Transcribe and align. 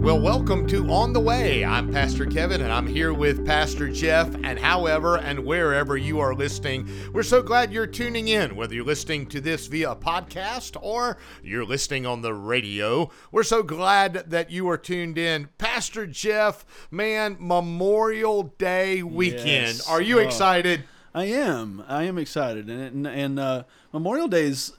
Well, 0.00 0.20
welcome 0.20 0.66
to 0.68 0.88
On 0.90 1.12
the 1.12 1.20
Way. 1.20 1.64
I'm 1.64 1.92
Pastor 1.92 2.24
Kevin 2.24 2.62
and 2.62 2.72
I'm 2.72 2.86
here 2.86 3.12
with 3.12 3.44
Pastor 3.44 3.90
Jeff. 3.90 4.34
And 4.42 4.58
however 4.58 5.16
and 5.18 5.44
wherever 5.44 5.96
you 5.98 6.20
are 6.20 6.34
listening, 6.34 6.88
we're 7.12 7.22
so 7.22 7.42
glad 7.42 7.72
you're 7.72 7.86
tuning 7.86 8.28
in, 8.28 8.56
whether 8.56 8.74
you're 8.74 8.84
listening 8.86 9.26
to 9.26 9.40
this 9.40 9.66
via 9.66 9.90
a 9.90 9.96
podcast 9.96 10.78
or 10.80 11.18
you're 11.42 11.64
listening 11.66 12.06
on 12.06 12.22
the 12.22 12.32
radio. 12.32 13.10
We're 13.30 13.42
so 13.42 13.62
glad 13.62 14.14
that 14.30 14.50
you 14.50 14.68
are 14.70 14.78
tuned 14.78 15.18
in. 15.18 15.48
Pastor 15.58 16.06
Jeff, 16.06 16.64
man, 16.90 17.36
Memorial 17.38 18.54
Day 18.56 19.02
weekend. 19.02 19.46
Yes. 19.76 19.88
Are 19.88 20.00
you 20.00 20.20
Oh. 20.20 20.22
excited? 20.22 20.84
I 21.14 21.24
am. 21.24 21.84
I 21.88 22.04
am 22.04 22.16
excited, 22.18 22.70
and 22.70 23.06
and, 23.06 23.38
uh, 23.40 23.64
Memorial 23.92 24.28
Day 24.28 24.44
is 24.44 24.72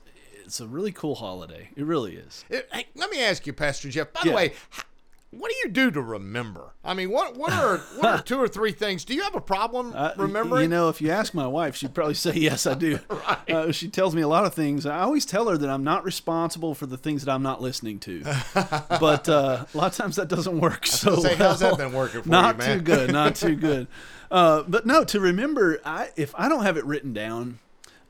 it's 0.46 0.60
a 0.60 0.68
really 0.68 0.92
cool 0.92 1.16
holiday. 1.16 1.70
It 1.76 1.86
really 1.86 2.16
is. 2.16 2.46
Uh, 2.52 2.58
Hey, 2.72 2.88
let 2.96 3.12
me 3.12 3.22
ask 3.22 3.46
you, 3.46 3.54
Pastor 3.54 3.90
Jeff. 3.90 4.12
By 4.14 4.22
the 4.24 4.32
way, 4.32 4.46
h- 4.46 4.84
what 5.32 5.52
do 5.52 5.56
you 5.64 5.70
do 5.70 5.92
to 5.92 6.02
remember? 6.02 6.74
I 6.84 6.94
mean, 6.96 7.12
what 7.12 7.38
what 7.38 7.54
are 7.54 7.78
what 7.78 8.06
are 8.06 8.22
two 8.24 8.40
or 8.40 8.48
three 8.48 8.72
things? 8.72 9.06
Do 9.06 9.14
you 9.14 9.22
have 9.24 9.36
a 9.36 9.42
problem 9.42 9.94
Uh, 9.96 10.12
remembering? 10.18 10.64
You 10.64 10.70
know, 10.70 10.90
if 10.90 11.02
you 11.02 11.12
ask 11.12 11.34
my 11.36 11.46
wife, 11.46 11.76
she'd 11.76 11.94
probably 11.94 12.16
say 12.16 12.34
yes, 12.34 12.66
I 12.66 12.74
do. 12.74 13.00
Right. 13.10 13.52
Uh, 13.52 13.72
she 13.72 13.90
tells 13.90 14.16
me 14.16 14.22
a 14.22 14.28
lot 14.28 14.46
of 14.46 14.54
things. 14.54 14.86
I 14.86 15.02
always 15.02 15.26
tell 15.26 15.50
her 15.50 15.58
that 15.58 15.70
I'm 15.70 15.84
not 15.84 16.04
responsible 16.04 16.74
for 16.74 16.86
the 16.88 16.98
things 16.98 17.26
that 17.26 17.32
I'm 17.32 17.44
not 17.44 17.62
listening 17.62 18.00
to. 18.00 18.24
but 18.54 19.30
uh, 19.30 19.66
a 19.72 19.78
lot 19.78 19.92
of 19.92 19.96
times 19.96 20.16
that 20.16 20.30
doesn't 20.30 20.60
work. 20.60 20.88
So 20.88 21.18
say, 21.18 21.36
how's 21.36 21.60
that 21.60 21.68
well. 21.68 21.76
been 21.78 21.94
working 21.94 22.22
for 22.24 22.28
you, 22.28 22.32
not 22.32 22.60
too 22.60 22.82
good. 22.82 23.12
Not 23.12 23.36
too 23.36 23.56
good. 23.56 23.88
Uh, 24.32 24.64
but 24.68 24.86
no, 24.86 25.04
to 25.04 25.20
remember, 25.20 25.80
I 25.86 26.10
if 26.16 26.34
I 26.38 26.50
don't 26.50 26.64
have 26.64 26.78
it 26.78 26.86
written 26.86 27.14
down. 27.14 27.60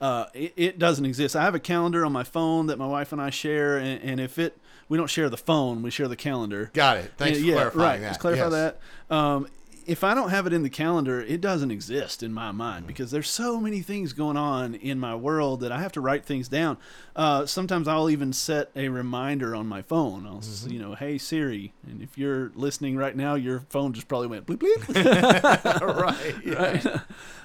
Uh, 0.01 0.25
it, 0.33 0.53
it 0.55 0.79
doesn't 0.79 1.05
exist. 1.05 1.35
I 1.35 1.43
have 1.43 1.55
a 1.55 1.59
calendar 1.59 2.05
on 2.05 2.11
my 2.11 2.23
phone 2.23 2.67
that 2.67 2.77
my 2.77 2.87
wife 2.87 3.11
and 3.11 3.21
I 3.21 3.29
share, 3.29 3.77
and, 3.77 4.01
and 4.01 4.19
if 4.19 4.39
it, 4.39 4.57
we 4.87 4.97
don't 4.97 5.09
share 5.09 5.29
the 5.29 5.37
phone, 5.37 5.81
we 5.81 5.91
share 5.91 6.07
the 6.07 6.15
calendar. 6.15 6.71
Got 6.73 6.97
it. 6.97 7.11
Thanks 7.17 7.39
for 7.39 7.45
yeah, 7.45 7.53
clarifying 7.55 7.79
right. 7.83 7.99
that. 8.01 8.05
Let's 8.07 8.17
clarify 8.17 8.49
Yes. 8.49 8.73
that. 9.09 9.15
Um, 9.15 9.47
if 9.89 10.03
I 10.03 10.13
don't 10.13 10.29
have 10.29 10.45
it 10.47 10.53
in 10.53 10.63
the 10.63 10.69
calendar, 10.69 11.19
it 11.19 11.41
doesn't 11.41 11.71
exist 11.71 12.21
in 12.23 12.33
my 12.33 12.51
mind 12.51 12.85
because 12.87 13.11
there's 13.11 13.29
so 13.29 13.59
many 13.59 13.81
things 13.81 14.13
going 14.13 14.37
on 14.37 14.75
in 14.75 14.99
my 14.99 15.15
world 15.15 15.61
that 15.61 15.71
I 15.71 15.79
have 15.81 15.91
to 15.93 16.01
write 16.01 16.23
things 16.25 16.47
down. 16.47 16.77
Uh, 17.15 17.45
sometimes 17.45 17.87
I'll 17.87 18.09
even 18.09 18.31
set 18.31 18.69
a 18.75 18.89
reminder 18.89 19.55
on 19.55 19.67
my 19.67 19.81
phone. 19.81 20.25
I'll, 20.25 20.39
Mm-hmm. 20.39 20.71
you 20.71 20.79
know, 20.79 20.95
hey 20.95 21.17
Siri, 21.17 21.73
and 21.85 22.01
if 22.01 22.17
you're 22.17 22.51
listening 22.55 22.95
right 22.97 23.15
now, 23.15 23.35
your 23.35 23.59
phone 23.69 23.91
just 23.93 24.07
probably 24.07 24.27
went 24.27 24.45
bleep 24.45 24.57
bleep. 24.57 24.85
right. 26.01 26.35
yeah. 26.45 26.53
right? 26.53 27.01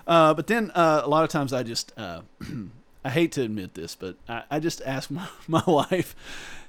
Uh, 0.06 0.34
but 0.34 0.46
then 0.46 0.70
uh, 0.74 1.00
a 1.04 1.08
lot 1.08 1.24
of 1.24 1.30
times 1.30 1.52
I 1.52 1.62
just, 1.62 1.92
uh, 1.96 2.20
I 3.04 3.10
hate 3.10 3.32
to 3.32 3.42
admit 3.42 3.74
this, 3.74 3.94
but 3.96 4.16
I, 4.28 4.44
I 4.50 4.60
just 4.60 4.80
ask 4.86 5.10
my, 5.10 5.26
my 5.48 5.62
wife, 5.66 6.14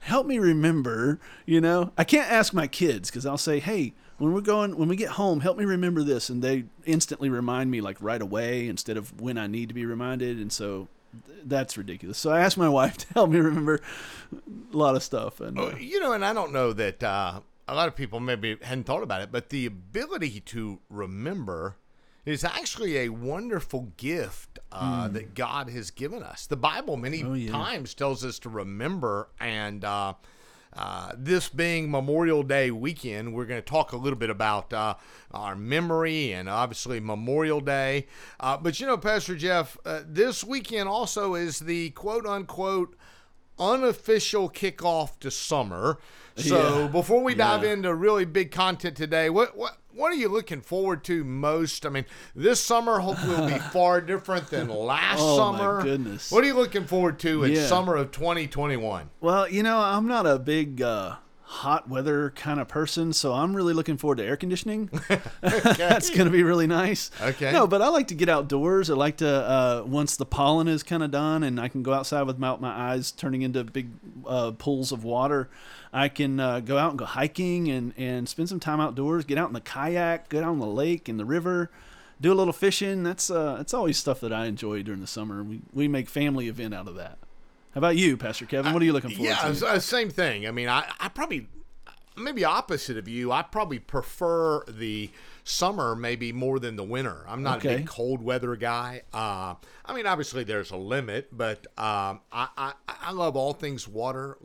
help 0.02 0.26
me 0.26 0.40
remember, 0.40 1.20
you 1.46 1.62
know, 1.62 1.92
I 1.98 2.04
can't 2.04 2.32
ask 2.32 2.54
my 2.54 2.68
kids 2.68 3.10
because 3.10 3.26
I'll 3.26 3.38
say, 3.38 3.60
hey, 3.60 3.94
when 4.18 4.34
we're 4.34 4.42
going, 4.42 4.78
when 4.78 4.88
we 4.88 4.96
get 4.96 5.10
home, 5.10 5.42
help 5.42 5.58
me 5.58 5.66
remember 5.66 6.04
this. 6.04 6.30
And 6.30 6.42
they 6.42 6.66
instantly 6.86 7.30
remind 7.30 7.70
me 7.72 7.82
like 7.82 7.98
right 8.02 8.22
away 8.22 8.68
instead 8.68 8.98
of 8.98 9.20
when 9.22 9.38
I 9.38 9.48
need 9.48 9.68
to 9.70 9.74
be 9.76 9.86
reminded. 9.86 10.38
And 10.38 10.52
so 10.52 10.88
th- 11.28 11.40
that's 11.46 11.78
ridiculous. 11.78 12.18
So 12.18 12.32
I 12.32 12.40
asked 12.42 12.58
my 12.58 12.70
wife 12.80 12.98
to 12.98 13.08
help 13.14 13.30
me 13.30 13.40
remember 13.40 13.82
a 14.74 14.78
lot 14.78 14.96
of 14.96 15.04
stuff. 15.04 15.40
And 15.42 15.58
uh, 15.60 15.72
Oh, 15.74 15.78
You 15.78 16.00
know, 16.00 16.14
and 16.14 16.24
I 16.24 16.34
don't 16.34 16.54
know 16.54 16.72
that 16.74 17.04
uh, 17.04 17.42
a 17.68 17.76
lot 17.76 17.88
of 17.88 17.96
people 17.96 18.20
maybe 18.20 18.58
hadn't 18.62 18.86
thought 18.86 19.04
about 19.04 19.22
it, 19.22 19.32
but 19.32 19.50
the 19.50 19.66
ability 19.66 20.40
to 20.42 20.80
remember 20.90 21.76
is 22.26 22.44
actually 22.44 22.98
a 22.98 23.10
wonderful 23.10 23.92
gift 23.98 24.58
uh, 24.72 25.08
that 25.10 25.36
God 25.36 25.70
has 25.70 25.92
given 25.92 26.24
us. 26.24 26.48
The 26.48 26.58
Bible 26.58 26.98
many. 26.98 27.24
Oh, 27.24 27.34
yeah. 27.34 27.52
times 27.52 27.94
tells 27.94 28.26
us 28.26 28.40
to 28.40 28.50
remember, 28.50 29.30
and 29.40 29.86
uh, 30.76 31.14
this 31.18 31.48
being 31.50 31.90
Memorial 31.90 32.44
Day 32.44 32.70
weekend, 32.72 33.34
we're 33.34 33.46
going 33.46 33.62
to 33.62 33.66
talk 33.68 33.94
a 33.94 33.98
little 33.98 34.20
bit 34.20 34.30
about 34.30 34.74
uh, 34.74 34.96
our 35.32 35.56
memory 35.56 36.34
and 36.34 36.50
obviously 36.50 37.00
Memorial 37.00 37.62
Day. 37.62 38.08
Uh, 38.40 38.58
but 38.58 38.80
you 38.80 38.86
know, 38.86 38.98
Pastor 38.98 39.36
Jeff, 39.36 39.78
uh, 39.86 40.02
this 40.06 40.44
weekend 40.44 40.90
also 40.90 41.34
is 41.36 41.60
the 41.60 41.92
quote 41.92 42.26
unquote 42.26 42.96
unofficial 43.58 44.50
kickoff 44.50 45.18
to 45.20 45.32
summer. 45.32 45.98
So 46.36 46.82
Yeah. 46.82 46.88
before 46.88 47.24
we 47.24 47.34
dive 47.36 47.64
Yeah. 47.64 47.72
into 47.74 47.94
really 47.94 48.26
big 48.26 48.52
content 48.52 48.98
today, 48.98 49.30
what 49.30 49.56
what 49.56 49.78
what 49.96 50.12
are 50.12 50.16
you 50.16 50.28
looking 50.30 50.62
forward 50.62 51.04
to 51.06 51.24
most? 51.24 51.86
I 51.86 51.90
mean, 51.90 52.06
this 52.36 52.60
summer 52.60 53.00
hopefully 53.00 53.36
will 53.36 53.48
be 53.48 53.60
far 53.72 54.02
different 54.02 54.50
than 54.50 54.68
last 54.70 55.20
Oh, 55.22 55.52
my 55.54 55.58
summer. 55.58 55.82
goodness. 55.84 56.32
What 56.32 56.44
are 56.44 56.48
you 56.48 56.54
looking 56.56 56.86
forward 56.86 57.18
to 57.20 57.44
in 57.46 57.54
Yeah. 57.54 57.66
summer 57.68 57.96
of 57.96 58.12
2021? 58.12 59.10
Well, 59.22 59.50
you 59.50 59.64
know, 59.64 59.80
I'm 59.80 60.08
not 60.08 60.26
a 60.26 60.38
big 60.38 60.82
uh, 60.82 61.16
hot 61.42 61.88
weather 61.88 62.32
kind 62.36 62.60
of 62.60 62.68
person, 62.68 63.14
so 63.14 63.32
I'm 63.34 63.56
really 63.56 63.74
looking 63.74 63.98
forward 63.98 64.18
to 64.18 64.26
air 64.26 64.36
conditioning. 64.36 64.90
That's 65.42 66.10
going 66.10 66.26
to 66.26 66.32
be 66.32 66.44
really 66.44 66.68
nice. 66.68 67.12
Okay. 67.22 67.52
No, 67.52 67.66
but 67.68 67.82
I 67.82 67.88
like 67.90 68.08
to 68.10 68.16
get 68.16 68.28
outdoors. 68.30 68.90
I 68.90 68.96
like 68.96 69.18
to 69.18 69.28
uh, 69.30 69.84
once 69.86 70.18
the 70.18 70.26
pollen 70.26 70.68
is 70.68 70.84
kind 70.84 71.04
of 71.04 71.12
done 71.12 71.44
and 71.44 71.60
I 71.60 71.68
can 71.70 71.84
go 71.84 71.94
outside 71.94 72.24
without 72.24 72.60
my 72.62 72.70
eyes 72.92 73.12
turning 73.12 73.44
into 73.44 73.64
big 73.64 73.92
uh, 74.28 74.52
pools 74.52 74.92
of 74.92 75.04
water. 75.04 75.50
I 75.96 76.10
can 76.10 76.40
uh, 76.42 76.60
go 76.60 76.78
out 76.78 76.90
and 76.90 77.00
go 77.00 77.06
hiking 77.06 77.70
and, 77.72 77.94
and 77.96 78.28
spend 78.28 78.50
some 78.50 78.60
time 78.60 78.82
outdoors. 78.82 79.24
Get 79.24 79.38
out 79.38 79.48
in 79.48 79.54
the 79.54 79.62
kayak, 79.62 80.28
get 80.30 80.44
out 80.44 80.50
on 80.50 80.60
the 80.60 80.68
lake 80.68 81.08
and 81.08 81.18
the 81.18 81.24
river, 81.26 81.72
do 82.20 82.34
a 82.34 82.36
little 82.36 82.52
fishing. 82.54 83.04
That's 83.04 83.32
uh, 83.32 83.56
that's 83.56 83.74
always 83.74 83.98
stuff 83.98 84.20
that 84.20 84.34
I 84.34 84.48
enjoy 84.48 84.84
during 84.84 85.00
the 85.00 85.08
summer. 85.08 85.42
We 85.42 85.62
we 85.72 85.88
make 85.88 86.10
family 86.10 86.50
event 86.50 86.74
out 86.74 86.88
of 86.90 86.96
that. 86.96 87.18
How 87.74 87.80
about 87.80 87.96
you, 87.96 88.18
Pastor 88.18 88.46
Kevin? 88.46 88.74
What 88.74 88.82
are 88.82 88.86
you 88.86 88.94
looking 88.94 89.12
forward 89.12 89.30
Yeah, 89.30 89.52
to? 89.54 89.68
uh, 89.68 89.80
same 89.80 90.10
thing. 90.10 90.48
I 90.48 90.52
mean, 90.52 90.68
I, 90.70 90.92
I 91.00 91.08
probably 91.10 91.48
maybe 92.18 92.44
opposite 92.44 92.98
of 92.98 93.08
you. 93.08 93.32
I 93.32 93.42
probably 93.42 93.80
prefer 93.80 94.64
the 94.68 95.10
summer 95.44 95.96
maybe 95.96 96.32
more 96.32 96.60
than 96.60 96.76
the 96.76 96.84
winter. 96.84 97.24
I'm 97.28 97.44
not 97.44 97.64
a 97.64 97.68
big 97.68 97.88
cold 97.88 98.22
weather 98.22 98.56
guy. 98.56 99.04
Uh, 99.14 99.56
I 99.86 99.94
mean, 99.94 100.08
obviously 100.08 100.44
there's 100.44 100.72
a 100.72 100.78
limit, 100.78 101.30
but 101.32 101.68
um, 101.78 102.22
I, 102.32 102.48
I 102.58 102.74
I 102.88 103.12
love 103.12 103.36
all 103.36 103.54
things 103.54 103.88
water. 103.88 104.38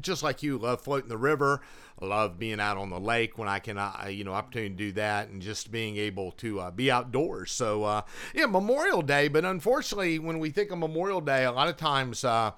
Just 0.00 0.22
like 0.22 0.42
you, 0.42 0.58
love 0.58 0.80
floating 0.80 1.08
the 1.08 1.18
river. 1.18 1.60
I 2.00 2.04
love 2.04 2.38
being 2.38 2.60
out 2.60 2.76
on 2.76 2.90
the 2.90 3.00
lake 3.00 3.38
when 3.38 3.48
I 3.48 3.58
can, 3.58 3.78
uh, 3.78 4.06
you 4.10 4.24
know, 4.24 4.32
opportunity 4.32 4.70
to 4.70 4.76
do 4.76 4.92
that, 4.92 5.28
and 5.28 5.40
just 5.40 5.70
being 5.70 5.96
able 5.96 6.32
to 6.32 6.60
uh, 6.60 6.70
be 6.70 6.90
outdoors. 6.90 7.52
So 7.52 7.84
uh, 7.84 8.02
yeah, 8.34 8.46
Memorial 8.46 9.02
Day. 9.02 9.28
But 9.28 9.44
unfortunately, 9.44 10.18
when 10.18 10.38
we 10.38 10.50
think 10.50 10.70
of 10.70 10.78
Memorial 10.78 11.20
Day, 11.20 11.44
a 11.44 11.52
lot 11.52 11.68
of 11.68 11.76
times. 11.76 12.24
Uh, 12.24 12.52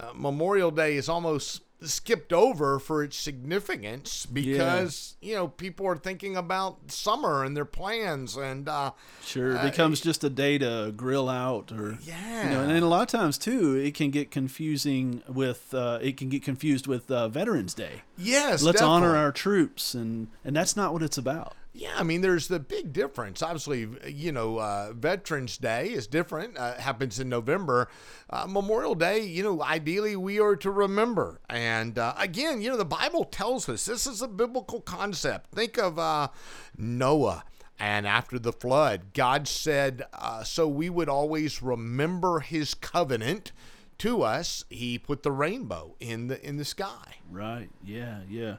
uh, 0.00 0.12
Memorial 0.14 0.70
Day 0.70 0.94
is 0.94 1.08
almost 1.08 1.62
skipped 1.80 2.32
over 2.32 2.78
for 2.78 3.04
its 3.04 3.16
significance 3.16 4.26
because 4.26 5.14
you 5.20 5.34
know 5.34 5.46
people 5.48 5.86
are 5.86 5.96
thinking 5.96 6.36
about 6.36 6.90
summer 6.90 7.44
and 7.44 7.56
their 7.56 7.64
plans 7.64 8.36
and 8.36 8.68
uh, 8.68 8.90
Sure, 9.24 9.52
it 9.56 9.62
becomes 9.62 10.00
just 10.00 10.24
a 10.24 10.30
day 10.30 10.58
to 10.58 10.92
grill 10.96 11.28
out, 11.28 11.70
or 11.72 11.98
Yeah. 12.02 12.44
you 12.44 12.50
know, 12.50 12.62
and 12.62 12.70
then 12.70 12.82
a 12.82 12.88
lot 12.88 13.02
of 13.02 13.08
times 13.08 13.38
too, 13.38 13.76
it 13.76 13.94
can 13.94 14.10
get 14.10 14.30
confusing 14.30 15.22
with 15.28 15.72
uh, 15.74 15.98
it 16.02 16.16
can 16.16 16.28
get 16.28 16.42
confused 16.42 16.86
with 16.86 17.10
uh, 17.10 17.28
Veterans 17.28 17.74
Day. 17.74 18.02
yes, 18.16 18.62
Let's 18.62 18.82
honor 18.82 19.16
our 19.16 19.32
troops, 19.32 19.94
and 19.94 20.28
and 20.44 20.56
that's 20.56 20.76
not 20.76 20.92
what 20.92 21.02
it's 21.02 21.18
about. 21.18 21.54
Yeah, 21.78 21.92
I 21.96 22.02
mean, 22.02 22.22
there's 22.22 22.48
the 22.48 22.58
big 22.58 22.92
difference. 22.92 23.40
Obviously, 23.40 23.86
you 24.08 24.32
know, 24.32 24.58
uh, 24.58 24.92
Veterans 24.94 25.56
Day 25.56 25.90
is 25.90 26.08
different. 26.08 26.58
Uh, 26.58 26.74
happens 26.74 27.20
in 27.20 27.28
November. 27.28 27.88
Uh, 28.28 28.48
Memorial 28.48 28.96
Day, 28.96 29.20
you 29.20 29.44
know, 29.44 29.62
ideally 29.62 30.16
we 30.16 30.40
are 30.40 30.56
to 30.56 30.72
remember. 30.72 31.40
And 31.48 31.96
uh, 31.96 32.14
again, 32.18 32.60
you 32.62 32.68
know, 32.68 32.76
the 32.76 32.84
Bible 32.84 33.22
tells 33.22 33.68
us 33.68 33.84
this 33.84 34.08
is 34.08 34.20
a 34.22 34.26
biblical 34.26 34.80
concept. 34.80 35.52
Think 35.52 35.78
of 35.78 36.00
uh, 36.00 36.28
Noah. 36.76 37.44
And 37.78 38.08
after 38.08 38.40
the 38.40 38.52
flood, 38.52 39.12
God 39.14 39.46
said, 39.46 40.02
uh, 40.12 40.42
so 40.42 40.66
we 40.66 40.90
would 40.90 41.08
always 41.08 41.62
remember 41.62 42.40
his 42.40 42.74
covenant 42.74 43.52
to 43.98 44.22
us. 44.22 44.64
He 44.68 44.98
put 44.98 45.22
the 45.22 45.30
rainbow 45.30 45.94
in 46.00 46.26
the 46.26 46.44
in 46.44 46.56
the 46.56 46.64
sky. 46.64 47.18
Right? 47.30 47.68
Yeah, 47.84 48.22
yeah. 48.28 48.56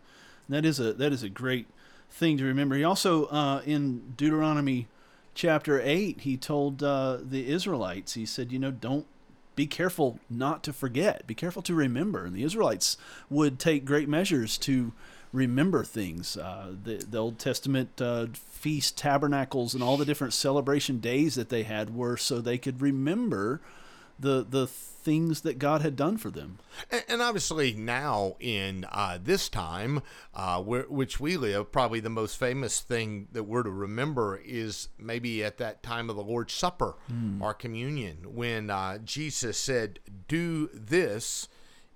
That 0.48 0.64
is 0.64 0.80
a 0.80 0.94
that 0.94 1.12
is 1.12 1.22
a 1.22 1.30
great 1.30 1.68
thing 2.10 2.38
to 2.38 2.44
remember. 2.44 2.76
He 2.76 2.84
also 2.84 3.26
uh, 3.26 3.62
in 3.66 4.14
Deuteronomy 4.18 4.88
chapter 5.34 5.82
eight, 5.82 6.22
he 6.22 6.38
told 6.38 6.84
uh, 6.84 7.18
the 7.22 7.50
Israelites, 7.50 8.14
he 8.14 8.26
said, 8.26 8.52
you 8.52 8.60
know, 8.60 8.72
don't 8.72 9.06
be 9.56 9.68
careful 9.68 10.20
not 10.30 10.64
to 10.64 10.74
forget. 10.74 11.28
Be 11.28 11.36
careful 11.36 11.62
to 11.64 11.74
remember. 11.74 12.26
And 12.26 12.36
the 12.36 12.44
Israelites 12.44 12.98
would 13.30 13.60
take 13.60 13.84
great 13.84 14.08
measures 14.08 14.58
to 14.60 14.94
remember 15.32 15.84
things. 15.84 16.38
Uh, 16.38 16.74
the, 16.84 16.98
the 16.98 17.18
Old 17.18 17.40
Testament 17.40 18.02
uh, 18.02 18.28
feast 18.34 18.98
tabernacles 18.98 19.74
and 19.74 19.84
all 19.84 19.98
the 19.98 20.06
different 20.06 20.34
celebration 20.34 21.00
days 21.00 21.36
that 21.36 21.50
they 21.50 21.64
had 21.64 21.96
were 21.96 22.18
so 22.18 22.40
they 22.40 22.58
could 22.58 22.82
remember 22.82 23.62
the 24.20 24.46
the 24.50 24.68
things 25.00 25.42
that 25.42 25.60
God 25.60 25.82
had 25.82 25.96
done 25.96 26.18
for 26.18 26.30
them. 26.30 26.60
And, 26.92 27.04
and 27.08 27.22
obviously 27.22 27.74
now 27.74 28.36
in 28.40 28.86
uh, 28.92 29.18
this 29.22 29.50
time, 29.50 30.02
uh, 30.34 30.62
where, 30.62 30.84
which 30.84 31.20
we 31.20 31.38
live, 31.38 31.72
probably 31.72 32.00
the 32.00 32.10
most 32.10 32.38
famous 32.38 32.80
thing 32.82 33.28
that 33.32 33.44
we're 33.44 33.64
to 33.64 33.72
remember 33.72 34.40
is 34.44 34.90
maybe 34.98 35.44
at 35.44 35.58
that 35.58 35.84
time 35.84 36.10
of 36.10 36.16
the 36.16 36.24
Lord's 36.24 36.54
Supper, 36.54 36.96
our 37.42 37.54
communion, 37.54 38.36
when 38.36 38.70
uh, 38.70 38.98
Jesus 39.00 39.58
said, 39.58 40.00
"Do 40.28 40.70
this." 40.74 41.48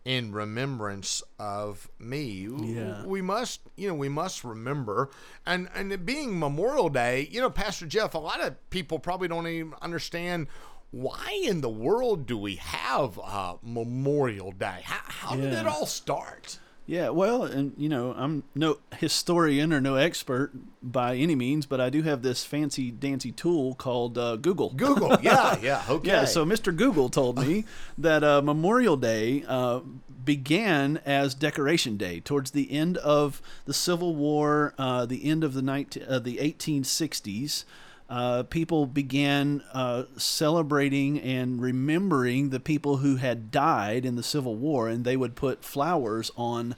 in 0.06 0.34
remembrance 0.34 1.24
of 1.40 1.90
me. 1.98 2.48
Yeah. 2.62 3.06
We 3.06 3.22
must, 3.22 3.62
you 3.76 3.88
know, 3.88 3.94
we 3.94 4.10
must 4.10 4.44
remember. 4.44 5.10
And 5.46 5.70
and 5.74 5.94
it 5.94 6.06
being 6.06 6.38
Memorial 6.38 6.90
Day, 6.90 7.30
you 7.32 7.40
know, 7.40 7.50
Pastor 7.50 7.86
Jeff, 7.86 8.14
a 8.14 8.20
lot 8.20 8.42
of 8.42 8.70
people 8.70 9.00
probably 9.00 9.28
don't 9.28 9.48
even 9.48 9.74
understand 9.82 10.48
why 10.94 11.42
in 11.44 11.62
the 11.62 11.70
world 11.70 12.28
do 12.28 12.38
we 12.38 12.58
have 12.58 13.20
uh, 13.20 13.56
Memorial 13.64 14.52
Day? 14.52 14.82
How, 14.84 15.02
how 15.30 15.36
did 15.36 15.52
it 15.52 15.66
all 15.66 15.88
start? 15.88 16.60
Yeah, 16.86 17.10
well, 17.10 17.46
and 17.46 17.74
you 17.78 17.90
know, 17.90 18.14
I'm 18.16 18.44
no 18.54 18.78
historian 18.98 19.74
or 19.74 19.82
no 19.82 19.96
expert 19.96 20.52
by 20.84 21.16
any 21.16 21.34
means, 21.34 21.66
but 21.66 21.82
I 21.82 21.90
do 21.90 22.04
have 22.04 22.22
this 22.22 22.46
fancy 22.46 22.92
dancy 22.92 23.32
tool 23.32 23.74
called 23.74 24.20
uh, 24.20 24.36
Google. 24.36 24.70
Google. 24.76 25.18
Yeah, 25.24 25.58
yeah. 25.62 25.84
Okay. 25.90 26.10
Yeah, 26.10 26.26
so 26.26 26.46
Mr. 26.46 26.76
Google 26.76 27.10
told 27.10 27.40
me 27.40 27.66
that 27.98 28.24
uh, 28.24 28.42
Memorial 28.44 28.98
Day 28.98 29.44
uh, 29.48 29.80
began 30.24 31.00
as 31.06 31.34
Decoration 31.34 31.98
Day 31.98 32.20
towards 32.20 32.52
the 32.52 32.72
end 32.72 32.98
of 32.98 33.42
the 33.66 33.74
Civil 33.74 34.16
War, 34.16 34.76
uh, 34.78 35.08
the 35.08 35.28
end 35.28 35.44
of 35.44 35.56
the 35.56 35.62
19, 35.64 36.04
uh, 36.08 36.20
the 36.20 36.38
1860s. 36.38 37.64
Uh, 38.10 38.44
people 38.44 38.86
began 38.86 39.64
uh, 39.74 40.04
celebrating 40.18 41.20
and 41.20 41.62
remembering 41.62 42.50
the 42.50 42.60
people 42.60 42.98
who 42.98 43.16
had 43.16 43.50
died 43.50 44.06
in 44.06 44.16
the 44.16 44.24
Civil 44.24 44.56
War, 44.56 44.88
and 44.88 45.04
they 45.04 45.18
would 45.18 45.36
put 45.36 45.64
flowers 45.64 46.32
on 46.36 46.76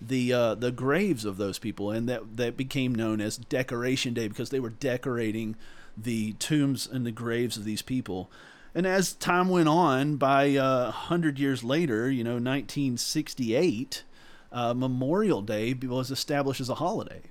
the 0.00 0.32
uh, 0.32 0.54
the 0.54 0.72
graves 0.72 1.24
of 1.24 1.36
those 1.36 1.58
people, 1.58 1.90
and 1.90 2.08
that 2.08 2.36
that 2.36 2.56
became 2.56 2.94
known 2.94 3.20
as 3.20 3.36
Decoration 3.36 4.14
Day 4.14 4.28
because 4.28 4.50
they 4.50 4.60
were 4.60 4.70
decorating 4.70 5.56
the 5.96 6.32
tombs 6.34 6.86
and 6.86 7.04
the 7.04 7.10
graves 7.12 7.56
of 7.56 7.64
these 7.64 7.82
people. 7.82 8.30
And 8.74 8.86
as 8.86 9.12
time 9.12 9.48
went 9.48 9.68
on, 9.68 10.16
by 10.16 10.56
uh, 10.56 10.84
100 10.84 11.38
years 11.38 11.64
later, 11.64 12.08
you 12.08 12.22
know, 12.22 12.34
1968, 12.34 14.04
uh, 14.52 14.74
Memorial 14.74 15.42
Day 15.42 15.74
was 15.74 16.10
established 16.10 16.60
as 16.60 16.68
a 16.68 16.76
holiday. 16.76 17.22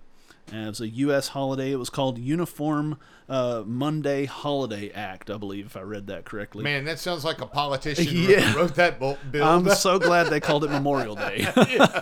And 0.52 0.66
it 0.66 0.68
was 0.70 0.82
a 0.82 0.88
U.S. 0.90 1.30
holiday. 1.30 1.72
It 1.72 1.78
was 1.78 1.90
called 1.90 2.18
Uniform 2.18 2.98
uh, 3.28 3.64
Monday 3.66 4.26
Holiday 4.26 4.90
Act, 4.92 5.30
I 5.30 5.38
believe, 5.38 5.68
if 5.68 5.78
I 5.78 5.82
read 5.82 6.08
that 6.08 6.26
correctly. 6.26 6.64
Man, 6.64 6.86
that 6.86 7.00
sounds 7.00 7.24
like 7.24 7.42
a 7.42 7.46
politician 7.46 8.08
Yeah. 8.30 8.56
wrote 8.56 8.76
that 8.76 9.00
bill. 9.00 9.18
I'm 9.44 9.70
so 9.76 10.00
glad 10.00 10.28
they 10.28 10.40
called 10.40 10.64
it 10.64 10.72
Memorial 10.72 11.16
Day. 11.16 11.46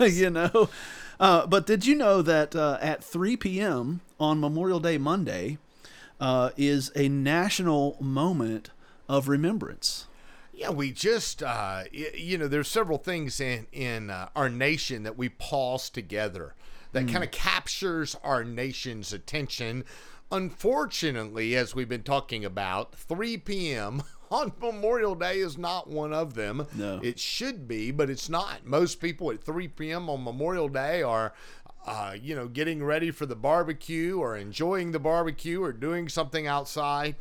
you 0.08 0.30
know, 0.30 0.68
uh, 1.20 1.46
but 1.46 1.66
did 1.66 1.84
you 1.86 1.94
know 1.94 2.22
that 2.22 2.56
uh, 2.56 2.78
at 2.80 3.04
3 3.04 3.36
p.m. 3.36 4.00
on 4.18 4.40
Memorial 4.40 4.80
Day 4.80 4.98
Monday 4.98 5.58
uh, 6.20 6.50
is 6.56 6.90
a 6.96 7.08
national 7.08 7.96
moment 8.00 8.70
of 9.08 9.28
remembrance? 9.28 10.06
Yeah, 10.54 10.70
we 10.70 10.90
just, 10.90 11.42
uh, 11.42 11.84
you 11.92 12.36
know, 12.36 12.48
there's 12.48 12.66
several 12.66 12.98
things 12.98 13.40
in 13.40 13.68
in 13.72 14.10
uh, 14.10 14.28
our 14.34 14.48
nation 14.48 15.04
that 15.04 15.16
we 15.16 15.28
pause 15.28 15.88
together 15.88 16.54
that 16.92 17.08
kind 17.08 17.24
of 17.24 17.30
captures 17.30 18.16
our 18.22 18.44
nation's 18.44 19.12
attention. 19.12 19.84
Unfortunately, 20.30 21.56
as 21.56 21.74
we've 21.74 21.88
been 21.88 22.02
talking 22.02 22.44
about, 22.44 22.94
3 22.94 23.38
p.m. 23.38 24.02
on 24.30 24.52
Memorial 24.60 25.14
Day 25.14 25.38
is 25.38 25.56
not 25.56 25.88
one 25.88 26.12
of 26.12 26.34
them. 26.34 26.66
No. 26.74 27.00
It 27.02 27.18
should 27.18 27.66
be, 27.66 27.90
but 27.90 28.10
it's 28.10 28.28
not. 28.28 28.66
Most 28.66 29.00
people 29.00 29.30
at 29.30 29.42
3 29.42 29.68
p.m. 29.68 30.08
on 30.10 30.24
Memorial 30.24 30.68
Day 30.68 31.02
are. 31.02 31.32
Uh, 31.86 32.14
you 32.20 32.34
know, 32.34 32.48
getting 32.48 32.84
ready 32.84 33.10
for 33.10 33.24
the 33.24 33.36
barbecue 33.36 34.18
or 34.18 34.36
enjoying 34.36 34.92
the 34.92 34.98
barbecue 34.98 35.62
or 35.62 35.72
doing 35.72 36.06
something 36.06 36.46
outside. 36.46 37.14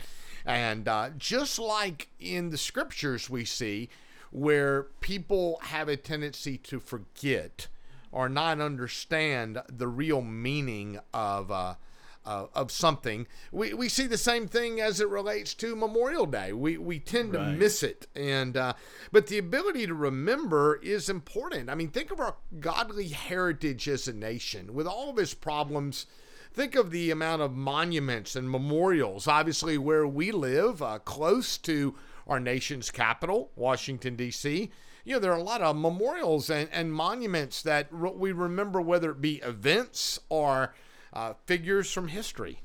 And 0.45 0.89
uh, 0.89 1.11
just 1.17 1.57
like 1.57 2.09
in 2.19 2.49
the 2.49 2.57
scriptures, 2.57 3.29
we 3.29 3.45
see 3.45 3.87
where 4.31 4.83
people 4.99 5.59
have 5.61 5.87
a 5.87 5.95
tendency 5.95 6.57
to 6.57 6.79
forget 6.79 7.67
or 8.17 8.27
not 8.27 8.59
understand 8.59 9.61
the 9.69 9.87
real 9.87 10.21
meaning 10.21 10.99
of. 11.13 11.51
Uh, 11.51 11.75
uh, 12.25 12.47
of 12.53 12.69
something, 12.73 13.25
we, 13.53 13.73
we 13.73 13.87
see 13.87 14.05
the 14.05 14.17
same 14.17 14.49
thing 14.49 14.81
as 14.81 14.99
it 14.99 15.07
relates 15.07 15.53
to 15.53 15.77
Memorial 15.77 16.25
Day. 16.25 16.51
We 16.51 16.77
we 16.77 16.99
tend 16.99 17.31
to 17.31 17.39
miss 17.39 17.83
it, 17.83 18.05
and 18.17 18.57
uh, 18.57 18.73
but 19.13 19.27
the 19.27 19.37
ability 19.37 19.87
to 19.87 19.93
remember 19.93 20.77
is 20.83 21.07
important. 21.07 21.69
I 21.69 21.75
mean, 21.75 21.87
think 21.87 22.11
of 22.11 22.19
our 22.19 22.35
godly 22.59 23.07
heritage 23.07 23.87
as 23.87 24.09
a 24.09 24.13
nation 24.13 24.73
with 24.73 24.87
all 24.87 25.09
of 25.09 25.19
its 25.19 25.33
problems. 25.33 26.05
Think 26.51 26.75
of 26.75 26.91
the 26.91 27.11
amount 27.11 27.43
of 27.43 27.55
monuments 27.55 28.35
and 28.35 28.51
memorials, 28.51 29.29
obviously, 29.29 29.77
where 29.77 30.05
we 30.05 30.33
live, 30.33 30.81
uh, 30.81 30.99
close 30.99 31.57
to 31.59 31.95
our 32.27 32.41
nation's 32.41 32.91
capital, 32.91 33.51
Washington, 33.55 34.17
D.C. 34.17 34.69
You 35.07 35.13
know, 35.13 35.19
there 35.19 35.31
are 35.31 35.37
a 35.37 35.43
lot 35.43 35.61
of 35.61 35.77
memorials 35.77 36.49
and, 36.49 36.67
and 36.69 36.91
monuments 36.91 37.61
that 37.61 37.87
re- 37.91 38.11
we 38.13 38.33
remember, 38.33 38.81
whether 38.81 39.11
it 39.11 39.21
be 39.21 39.37
events 39.37 40.19
or 40.27 40.75
uh, 41.13 41.35
figures 41.45 41.89
from 41.93 42.09
history. 42.09 42.59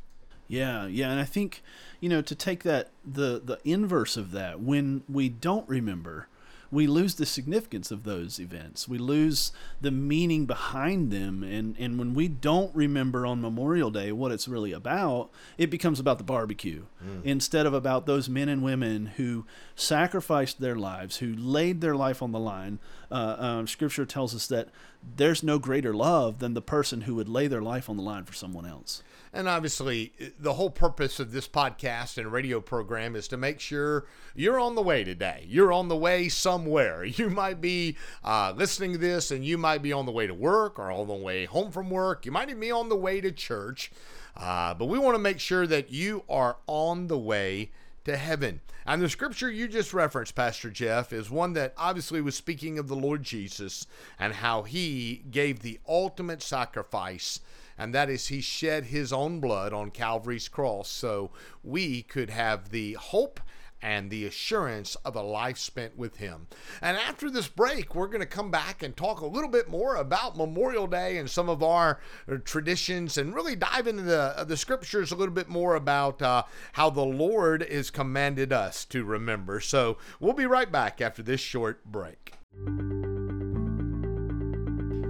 Yeah, 0.48 0.86
yeah, 0.88 1.12
and 1.12 1.20
I 1.20 1.24
think 1.24 1.62
you 2.00 2.08
know 2.08 2.20
to 2.20 2.34
take 2.34 2.64
that 2.64 2.90
the 3.04 3.40
the 3.44 3.60
inverse 3.62 4.16
of 4.16 4.32
that 4.32 4.58
when 4.58 5.04
we 5.08 5.28
don't 5.28 5.68
remember, 5.68 6.26
we 6.72 6.86
lose 6.86 7.16
the 7.16 7.26
significance 7.26 7.90
of 7.90 8.02
those 8.04 8.40
events. 8.40 8.88
We 8.88 8.96
lose 8.96 9.52
the 9.80 9.90
meaning 9.90 10.46
behind 10.46 11.12
them, 11.12 11.42
and 11.44 11.76
and 11.78 11.98
when 11.98 12.14
we 12.14 12.26
don't 12.28 12.74
remember 12.74 13.26
on 13.26 13.42
Memorial 13.42 13.90
Day 13.90 14.10
what 14.10 14.32
it's 14.32 14.48
really 14.48 14.72
about, 14.72 15.30
it 15.58 15.70
becomes 15.70 16.00
about 16.00 16.16
the 16.18 16.24
barbecue 16.24 16.84
instead 17.24 17.66
of 17.66 17.74
about 17.74 18.06
those 18.06 18.28
men 18.28 18.48
and 18.48 18.62
women 18.62 19.06
who 19.16 19.44
sacrificed 19.76 20.60
their 20.60 20.76
lives, 20.76 21.18
who 21.18 21.34
laid 21.36 21.80
their 21.82 21.94
life 21.94 22.22
on 22.22 22.32
the 22.32 22.40
line. 22.40 22.78
Uh, 23.10 23.36
um, 23.38 23.66
scripture 23.66 24.06
tells 24.06 24.34
us 24.34 24.46
that 24.46 24.68
there's 25.16 25.42
no 25.42 25.58
greater 25.58 25.92
love 25.92 26.38
than 26.38 26.54
the 26.54 26.62
person 26.62 27.02
who 27.02 27.14
would 27.16 27.28
lay 27.28 27.46
their 27.46 27.60
life 27.60 27.90
on 27.90 27.96
the 27.98 28.02
line 28.02 28.24
for 28.24 28.32
someone 28.32 28.64
else. 28.64 29.02
And 29.34 29.48
obviously, 29.48 30.12
the 30.38 30.52
whole 30.52 30.68
purpose 30.68 31.18
of 31.18 31.32
this 31.32 31.48
podcast 31.48 32.18
and 32.18 32.30
radio 32.30 32.60
program 32.60 33.16
is 33.16 33.28
to 33.28 33.38
make 33.38 33.60
sure 33.60 34.04
you're 34.34 34.60
on 34.60 34.74
the 34.74 34.82
way 34.82 35.04
today. 35.04 35.46
You're 35.48 35.72
on 35.72 35.88
the 35.88 35.96
way 35.96 36.28
somewhere. 36.28 37.04
You 37.22 37.30
might 37.30 37.60
be 37.60 37.96
uh, 38.24 38.52
listening 38.56 38.92
to 38.92 38.98
this 38.98 39.30
and 39.30 39.44
you 39.44 39.56
might 39.56 39.80
be 39.80 39.92
on 39.92 40.06
the 40.06 40.12
way 40.12 40.26
to 40.26 40.34
work 40.34 40.78
or 40.78 40.90
on 40.90 41.06
the 41.06 41.14
way 41.14 41.44
home 41.44 41.70
from 41.70 41.88
work. 41.88 42.26
You 42.26 42.32
might 42.32 42.48
even 42.48 42.60
be 42.60 42.70
on 42.70 42.88
the 42.88 42.96
way 42.96 43.20
to 43.20 43.30
church. 43.30 43.92
Uh, 44.36 44.74
but 44.74 44.86
we 44.86 44.98
want 44.98 45.14
to 45.14 45.20
make 45.20 45.38
sure 45.38 45.66
that 45.66 45.90
you 45.90 46.24
are 46.28 46.56
on 46.66 47.06
the 47.06 47.18
way 47.18 47.70
to 48.04 48.16
heaven. 48.16 48.60
And 48.84 49.00
the 49.00 49.08
scripture 49.08 49.50
you 49.50 49.68
just 49.68 49.94
referenced, 49.94 50.34
Pastor 50.34 50.70
Jeff, 50.70 51.12
is 51.12 51.30
one 51.30 51.52
that 51.52 51.74
obviously 51.76 52.20
was 52.20 52.34
speaking 52.34 52.78
of 52.78 52.88
the 52.88 52.96
Lord 52.96 53.22
Jesus 53.22 53.86
and 54.18 54.34
how 54.34 54.62
he 54.62 55.22
gave 55.30 55.60
the 55.60 55.78
ultimate 55.86 56.42
sacrifice, 56.42 57.40
and 57.78 57.94
that 57.94 58.10
is 58.10 58.28
he 58.28 58.40
shed 58.40 58.86
his 58.86 59.12
own 59.12 59.40
blood 59.40 59.72
on 59.72 59.90
Calvary's 59.90 60.48
cross 60.48 60.88
so 60.88 61.30
we 61.62 62.02
could 62.02 62.30
have 62.30 62.70
the 62.70 62.94
hope 62.94 63.40
and 63.82 64.10
the 64.10 64.24
assurance 64.24 64.94
of 65.04 65.16
a 65.16 65.22
life 65.22 65.58
spent 65.58 65.98
with 65.98 66.18
him. 66.18 66.46
And 66.80 66.96
after 66.96 67.28
this 67.28 67.48
break, 67.48 67.94
we're 67.94 68.06
going 68.06 68.20
to 68.20 68.26
come 68.26 68.50
back 68.50 68.82
and 68.82 68.96
talk 68.96 69.20
a 69.20 69.26
little 69.26 69.50
bit 69.50 69.68
more 69.68 69.96
about 69.96 70.36
Memorial 70.36 70.86
Day 70.86 71.18
and 71.18 71.28
some 71.28 71.48
of 71.48 71.62
our 71.62 72.00
traditions 72.44 73.18
and 73.18 73.34
really 73.34 73.56
dive 73.56 73.88
into 73.88 74.02
the, 74.02 74.38
uh, 74.38 74.44
the 74.44 74.56
scriptures 74.56 75.10
a 75.10 75.16
little 75.16 75.34
bit 75.34 75.48
more 75.48 75.74
about 75.74 76.22
uh, 76.22 76.44
how 76.74 76.90
the 76.90 77.04
Lord 77.04 77.66
has 77.68 77.90
commanded 77.90 78.52
us 78.52 78.84
to 78.86 79.04
remember. 79.04 79.58
So 79.58 79.98
we'll 80.20 80.32
be 80.32 80.46
right 80.46 80.70
back 80.70 81.00
after 81.00 81.22
this 81.22 81.40
short 81.40 81.84
break. 81.84 82.34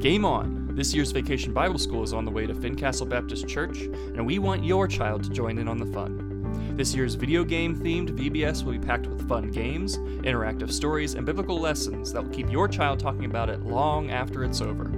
Game 0.00 0.24
on! 0.24 0.61
This 0.74 0.94
year's 0.94 1.12
Vacation 1.12 1.52
Bible 1.52 1.78
School 1.78 2.02
is 2.02 2.14
on 2.14 2.24
the 2.24 2.30
way 2.30 2.46
to 2.46 2.54
Fincastle 2.54 3.06
Baptist 3.06 3.46
Church, 3.46 3.82
and 3.82 4.24
we 4.24 4.38
want 4.38 4.64
your 4.64 4.88
child 4.88 5.22
to 5.24 5.28
join 5.28 5.58
in 5.58 5.68
on 5.68 5.76
the 5.76 5.84
fun. 5.84 6.74
This 6.78 6.94
year's 6.94 7.14
video 7.14 7.44
game 7.44 7.76
themed 7.76 8.08
VBS 8.08 8.64
will 8.64 8.72
be 8.72 8.78
packed 8.78 9.06
with 9.06 9.28
fun 9.28 9.50
games, 9.50 9.98
interactive 9.98 10.72
stories, 10.72 11.12
and 11.12 11.26
biblical 11.26 11.60
lessons 11.60 12.10
that 12.12 12.24
will 12.24 12.32
keep 12.32 12.50
your 12.50 12.68
child 12.68 12.98
talking 12.98 13.26
about 13.26 13.50
it 13.50 13.60
long 13.60 14.10
after 14.10 14.44
it's 14.44 14.62
over. 14.62 14.90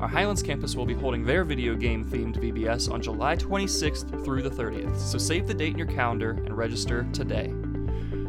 Our 0.00 0.08
Highlands 0.08 0.42
campus 0.42 0.76
will 0.76 0.84
be 0.84 0.92
holding 0.92 1.24
their 1.24 1.44
video 1.44 1.74
game 1.74 2.04
themed 2.04 2.36
VBS 2.36 2.92
on 2.92 3.00
July 3.00 3.36
26th 3.36 4.22
through 4.22 4.42
the 4.42 4.50
30th, 4.50 4.98
so 4.98 5.16
save 5.16 5.46
the 5.46 5.54
date 5.54 5.72
in 5.72 5.78
your 5.78 5.86
calendar 5.86 6.32
and 6.32 6.54
register 6.54 7.08
today. 7.14 7.54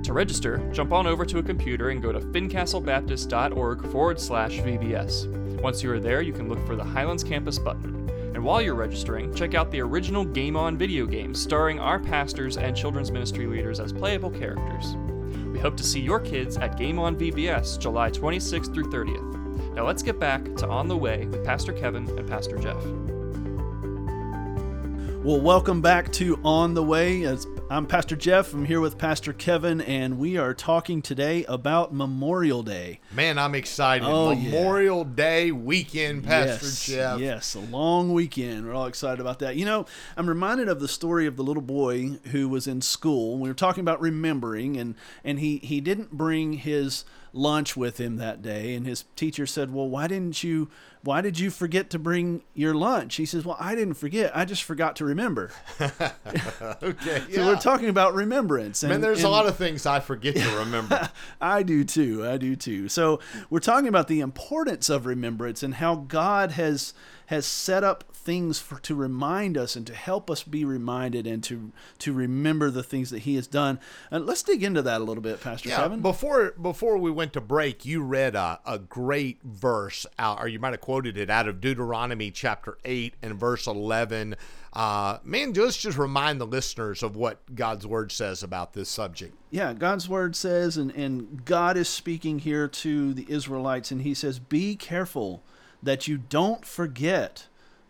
To 0.03 0.13
register, 0.13 0.59
jump 0.71 0.93
on 0.93 1.05
over 1.05 1.25
to 1.25 1.39
a 1.39 1.43
computer 1.43 1.89
and 1.89 2.01
go 2.01 2.13
to 2.13 2.21
fincastlebaptist.org 2.21 3.91
forward 3.91 4.21
slash 4.21 4.59
VBS. 4.59 5.46
Once 5.61 5.81
you 5.81 5.91
are 5.91 5.99
there, 5.99 6.21
you 6.21 6.31
can 6.31 6.47
look 6.47 6.63
for 6.67 6.75
the 6.75 6.83
Highlands 6.83 7.23
Campus 7.23 7.57
button. 7.57 8.09
And 8.35 8.43
while 8.43 8.61
you're 8.61 8.75
registering, 8.75 9.33
check 9.33 9.55
out 9.55 9.71
the 9.71 9.81
original 9.81 10.23
Game 10.23 10.55
On 10.55 10.77
video 10.77 11.07
game 11.07 11.33
starring 11.33 11.79
our 11.79 11.97
pastors 11.97 12.57
and 12.57 12.77
children's 12.77 13.11
ministry 13.11 13.47
leaders 13.47 13.79
as 13.79 13.91
playable 13.91 14.29
characters. 14.29 14.95
We 15.51 15.57
hope 15.57 15.75
to 15.77 15.83
see 15.83 15.99
your 15.99 16.19
kids 16.19 16.57
at 16.57 16.77
Game 16.77 16.99
On 16.99 17.15
VBS 17.15 17.79
July 17.79 18.11
26th 18.11 18.71
through 18.71 18.91
30th. 18.91 19.73
Now 19.73 19.87
let's 19.87 20.03
get 20.03 20.19
back 20.19 20.55
to 20.57 20.67
On 20.67 20.87
the 20.87 20.95
Way 20.95 21.25
with 21.25 21.43
Pastor 21.43 21.73
Kevin 21.73 22.07
and 22.17 22.27
Pastor 22.27 22.57
Jeff. 22.57 22.83
Well, 25.23 25.41
welcome 25.41 25.81
back 25.81 26.11
to 26.13 26.39
On 26.43 26.75
the 26.75 26.83
Way. 26.83 27.23
As 27.23 27.47
I'm 27.69 27.85
Pastor 27.85 28.15
Jeff. 28.15 28.53
I'm 28.53 28.63
here 28.63 28.79
with 28.79 28.97
Pastor 28.97 29.33
Kevin, 29.33 29.81
and 29.81 30.17
we 30.17 30.37
are 30.37 30.53
talking 30.53 31.01
today 31.01 31.43
about 31.49 31.93
Memorial 31.93 32.63
Day. 32.63 33.01
Man, 33.13 33.37
I'm 33.37 33.55
excited. 33.55 34.07
Oh, 34.07 34.31
yeah. 34.31 34.51
Memorial 34.51 35.03
Day 35.03 35.51
weekend, 35.51 36.23
Pastor 36.23 36.65
yes, 36.65 36.85
Jeff. 36.85 37.19
Yes, 37.19 37.55
a 37.55 37.59
long 37.59 38.13
weekend. 38.13 38.65
We're 38.65 38.73
all 38.73 38.85
excited 38.85 39.19
about 39.19 39.39
that. 39.39 39.57
You 39.57 39.65
know, 39.65 39.85
I'm 40.15 40.29
reminded 40.29 40.69
of 40.69 40.79
the 40.79 40.87
story 40.87 41.27
of 41.27 41.35
the 41.35 41.43
little 41.43 41.61
boy 41.61 42.19
who 42.31 42.47
was 42.47 42.67
in 42.67 42.81
school. 42.81 43.37
We 43.37 43.49
were 43.49 43.53
talking 43.53 43.81
about 43.81 43.99
remembering, 43.99 44.77
and 44.77 44.95
and 45.25 45.41
he 45.41 45.57
he 45.57 45.81
didn't 45.81 46.11
bring 46.13 46.53
his 46.53 47.03
lunch 47.33 47.75
with 47.77 47.99
him 47.99 48.17
that 48.17 48.41
day, 48.41 48.73
and 48.75 48.85
his 48.85 49.05
teacher 49.15 49.45
said, 49.45 49.73
"Well, 49.73 49.89
why 49.89 50.07
didn't 50.07 50.43
you? 50.43 50.69
Why 51.03 51.21
did 51.21 51.39
you 51.39 51.49
forget 51.51 51.89
to 51.91 51.99
bring 51.99 52.41
your 52.53 52.73
lunch?" 52.73 53.15
He 53.15 53.25
says, 53.25 53.45
"Well, 53.45 53.57
I 53.59 53.75
didn't 53.75 53.95
forget. 53.95 54.35
I 54.35 54.45
just 54.45 54.63
forgot 54.63 54.95
to 54.97 55.05
remember." 55.05 55.51
Okay. 56.83 57.23
So 57.33 57.45
we're 57.45 57.55
talking 57.55 57.89
about 57.89 58.13
remembrance. 58.13 58.83
And, 58.83 58.91
Man, 58.91 59.01
there's 59.01 59.23
a 59.23 59.29
lot 59.29 59.45
of 59.47 59.57
things 59.57 59.85
I 59.85 59.99
forget 59.99 60.35
to 60.35 60.49
remember. 60.59 61.09
I 61.41 61.63
do 61.63 61.83
too. 61.83 62.27
I 62.27 62.37
do 62.37 62.55
too. 62.55 62.89
So 62.89 63.19
we're 63.49 63.59
talking 63.59 63.87
about 63.87 64.07
the 64.07 64.19
importance 64.19 64.89
of 64.89 65.05
remembrance 65.05 65.63
and 65.63 65.75
how 65.75 65.95
God 65.95 66.51
has 66.51 66.93
has 67.27 67.45
set 67.45 67.83
up 67.83 68.03
things 68.13 68.59
for 68.59 68.79
to 68.79 68.95
remind 68.95 69.57
us 69.57 69.75
and 69.75 69.85
to 69.87 69.93
help 69.93 70.29
us 70.29 70.43
be 70.43 70.65
reminded 70.65 71.25
and 71.27 71.43
to 71.43 71.71
to 71.99 72.11
remember 72.13 72.69
the 72.69 72.83
things 72.83 73.09
that 73.09 73.19
He 73.19 73.35
has 73.35 73.47
done. 73.47 73.79
And 74.11 74.25
let's 74.25 74.43
dig 74.43 74.63
into 74.63 74.81
that 74.81 74.99
a 75.01 75.03
little 75.03 75.23
bit, 75.23 75.39
Pastor 75.41 75.69
Yeah, 75.69 75.77
Kevin. 75.77 76.01
before 76.01 76.51
before 76.61 76.97
we 76.97 77.11
went 77.11 77.33
to 77.33 77.41
break, 77.41 77.85
you 77.85 78.01
read 78.01 78.35
a, 78.35 78.59
a 78.65 78.79
great 78.79 79.41
verse 79.43 80.05
out, 80.17 80.39
or 80.39 80.47
you 80.47 80.59
might 80.59 80.71
have 80.73 80.81
quoted 80.81 81.17
it 81.17 81.29
out 81.29 81.47
of 81.47 81.61
Deuteronomy 81.61 82.31
chapter 82.31 82.77
eight 82.85 83.13
and 83.21 83.35
verse 83.39 83.67
eleven. 83.67 84.35
Uh, 84.73 85.17
man, 85.23 85.53
just 85.53 85.79
just 85.79 85.97
remind 85.97 86.39
the 86.39 86.45
listeners 86.47 87.01
of 87.03 87.15
what 87.15 87.55
God's 87.55 87.87
word 87.87 88.11
says 88.11 88.43
about 88.43 88.73
this 88.73 88.89
subject. 88.89 89.35
yeah, 89.49 89.73
God's 89.73 90.07
word 90.07 90.35
says, 90.35 90.77
and, 90.77 90.91
and 90.91 91.43
God 91.45 91.77
is 91.77 91.89
speaking 91.89 92.39
here 92.39 92.67
to 92.67 93.13
the 93.13 93.25
Israelites, 93.27 93.89
and 93.91 94.01
He 94.03 94.13
says, 94.13 94.37
Be 94.39 94.75
careful 94.75 95.43
that 95.87 96.07
you 96.07 96.17
don't 96.17 96.65
forget 96.65 97.47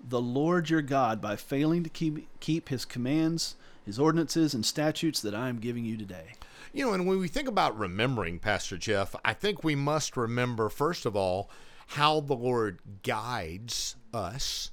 the 0.07 0.21
Lord 0.21 0.69
your 0.69 0.83
God 0.83 1.19
by 1.19 1.35
failing 1.35 1.83
to 1.83 1.89
keep, 1.89 2.27
keep 2.39 2.69
His 2.69 2.85
commands, 2.85 3.55
His 3.85 3.97
ordinances, 3.97 4.53
and 4.53 4.63
statutes 4.63 5.19
that 5.21 5.33
I 5.33 5.49
am 5.49 5.57
giving 5.57 5.83
you 5.83 5.97
today. 5.97 6.33
You 6.73 6.85
know, 6.85 6.93
and 6.93 7.07
when 7.07 7.17
we 7.17 7.27
think 7.27 7.47
about 7.47 7.77
remembering, 7.77 8.37
Pastor 8.37 8.77
Jeff, 8.77 9.15
I 9.25 9.33
think 9.33 9.63
we 9.63 9.75
must 9.75 10.15
remember, 10.15 10.69
first 10.69 11.07
of 11.07 11.15
all, 11.15 11.49
how 11.87 12.19
the 12.19 12.35
Lord 12.35 12.79
guides 13.01 13.95
us. 14.13 14.71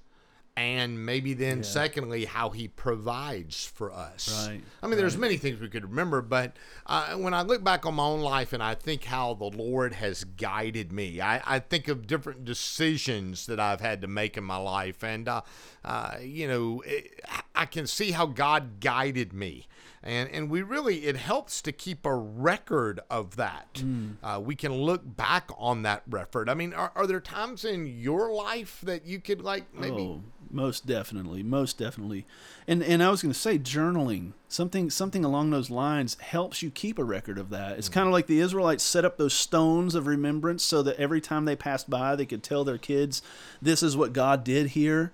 And 0.57 1.05
maybe 1.05 1.35
then, 1.35 1.65
secondly, 1.65 2.27
how 2.27 2.51
he 2.51 2.69
provides 2.69 3.67
for 3.67 3.93
us. 3.93 4.47
Right, 4.47 4.61
I 4.85 4.87
mean, 4.87 4.99
there's 4.99 5.17
many 5.17 5.37
things 5.37 5.61
we 5.61 5.69
could 5.69 5.83
remember, 5.83 6.23
but 6.23 6.53
uh, 6.87 7.15
when 7.15 7.35
I 7.35 7.43
look 7.43 7.65
back 7.65 7.85
on 7.85 7.95
my 7.95 8.05
own 8.05 8.21
life 8.21 8.53
and 8.53 8.63
I 8.63 8.77
think 8.77 9.03
how 9.03 9.35
the 9.35 9.47
Lord 9.47 9.95
has 9.95 10.23
guided 10.23 10.93
me, 10.93 11.21
I, 11.21 11.43
I 11.45 11.59
think 11.59 11.89
of 11.89 12.07
different 12.07 12.45
decisions 12.45 13.47
that 13.47 13.59
I've 13.59 13.81
had 13.81 14.01
to 14.03 14.07
make 14.07 14.37
in 14.37 14.45
my 14.45 14.59
life. 14.59 15.03
And, 15.03 15.29
uh, 15.29 15.41
uh, 15.85 16.19
you 16.23 16.47
know, 16.47 16.83
it, 16.87 17.21
I 17.55 17.67
can 17.67 17.87
see 17.87 18.11
how 18.13 18.27
God 18.27 18.81
guided 18.81 19.33
me 19.33 19.67
and 20.05 20.29
and 20.31 20.51
we 20.51 20.63
really 20.63 21.07
it 21.07 21.17
helps 21.17 21.63
to 21.63 21.73
keep 21.73 22.05
a 22.07 22.15
record 22.15 23.01
of 23.11 23.37
that. 23.37 23.83
Uh, 24.23 24.39
we 24.39 24.55
can 24.55 24.73
look 24.73 25.03
back 25.05 25.51
on 25.59 25.83
that 25.83 26.03
record. 26.09 26.49
I 26.49 26.55
mean, 26.55 26.75
are, 26.75 26.93
are 26.95 27.07
there 27.07 27.21
times 27.21 27.65
in 27.65 27.87
your 27.87 28.33
life 28.33 28.81
that 28.83 29.07
you 29.07 29.19
could 29.19 29.41
like 29.41 29.75
maybe? 29.75 30.03
Oh, 30.03 30.23
most 30.51 30.87
definitely, 30.87 31.43
most 31.43 31.79
definitely. 31.79 32.27
And 32.69 32.83
and 32.83 33.03
I 33.03 33.11
was 33.11 33.23
going 33.23 33.33
to 33.33 33.39
say 33.39 33.59
journaling, 33.59 34.33
something 34.47 34.91
something 34.91 35.25
along 35.25 35.51
those 35.51 35.71
lines 35.71 36.19
helps 36.21 36.63
you 36.63 36.71
keep 36.71 36.99
a 36.99 37.05
record 37.05 37.39
of 37.39 37.49
that. 37.51 37.79
It's 37.79 37.89
kind 37.89 38.07
of 38.07 38.13
like 38.13 38.27
the 38.27 38.41
Israelites 38.41 38.85
set 38.85 39.07
up 39.07 39.17
those 39.17 39.35
stones 39.35 39.95
of 39.95 40.07
remembrance 40.07 40.63
so 40.63 40.83
that 40.83 40.97
every 40.97 41.23
time 41.23 41.47
they 41.47 41.57
passed 41.57 41.89
by, 41.89 42.15
they 42.15 42.27
could 42.27 42.43
tell 42.43 42.63
their 42.63 42.79
kids, 42.79 43.23
"This 43.63 43.83
is 43.83 43.97
what 43.97 44.13
God 44.13 44.45
did 44.45 44.69
here." 44.69 45.13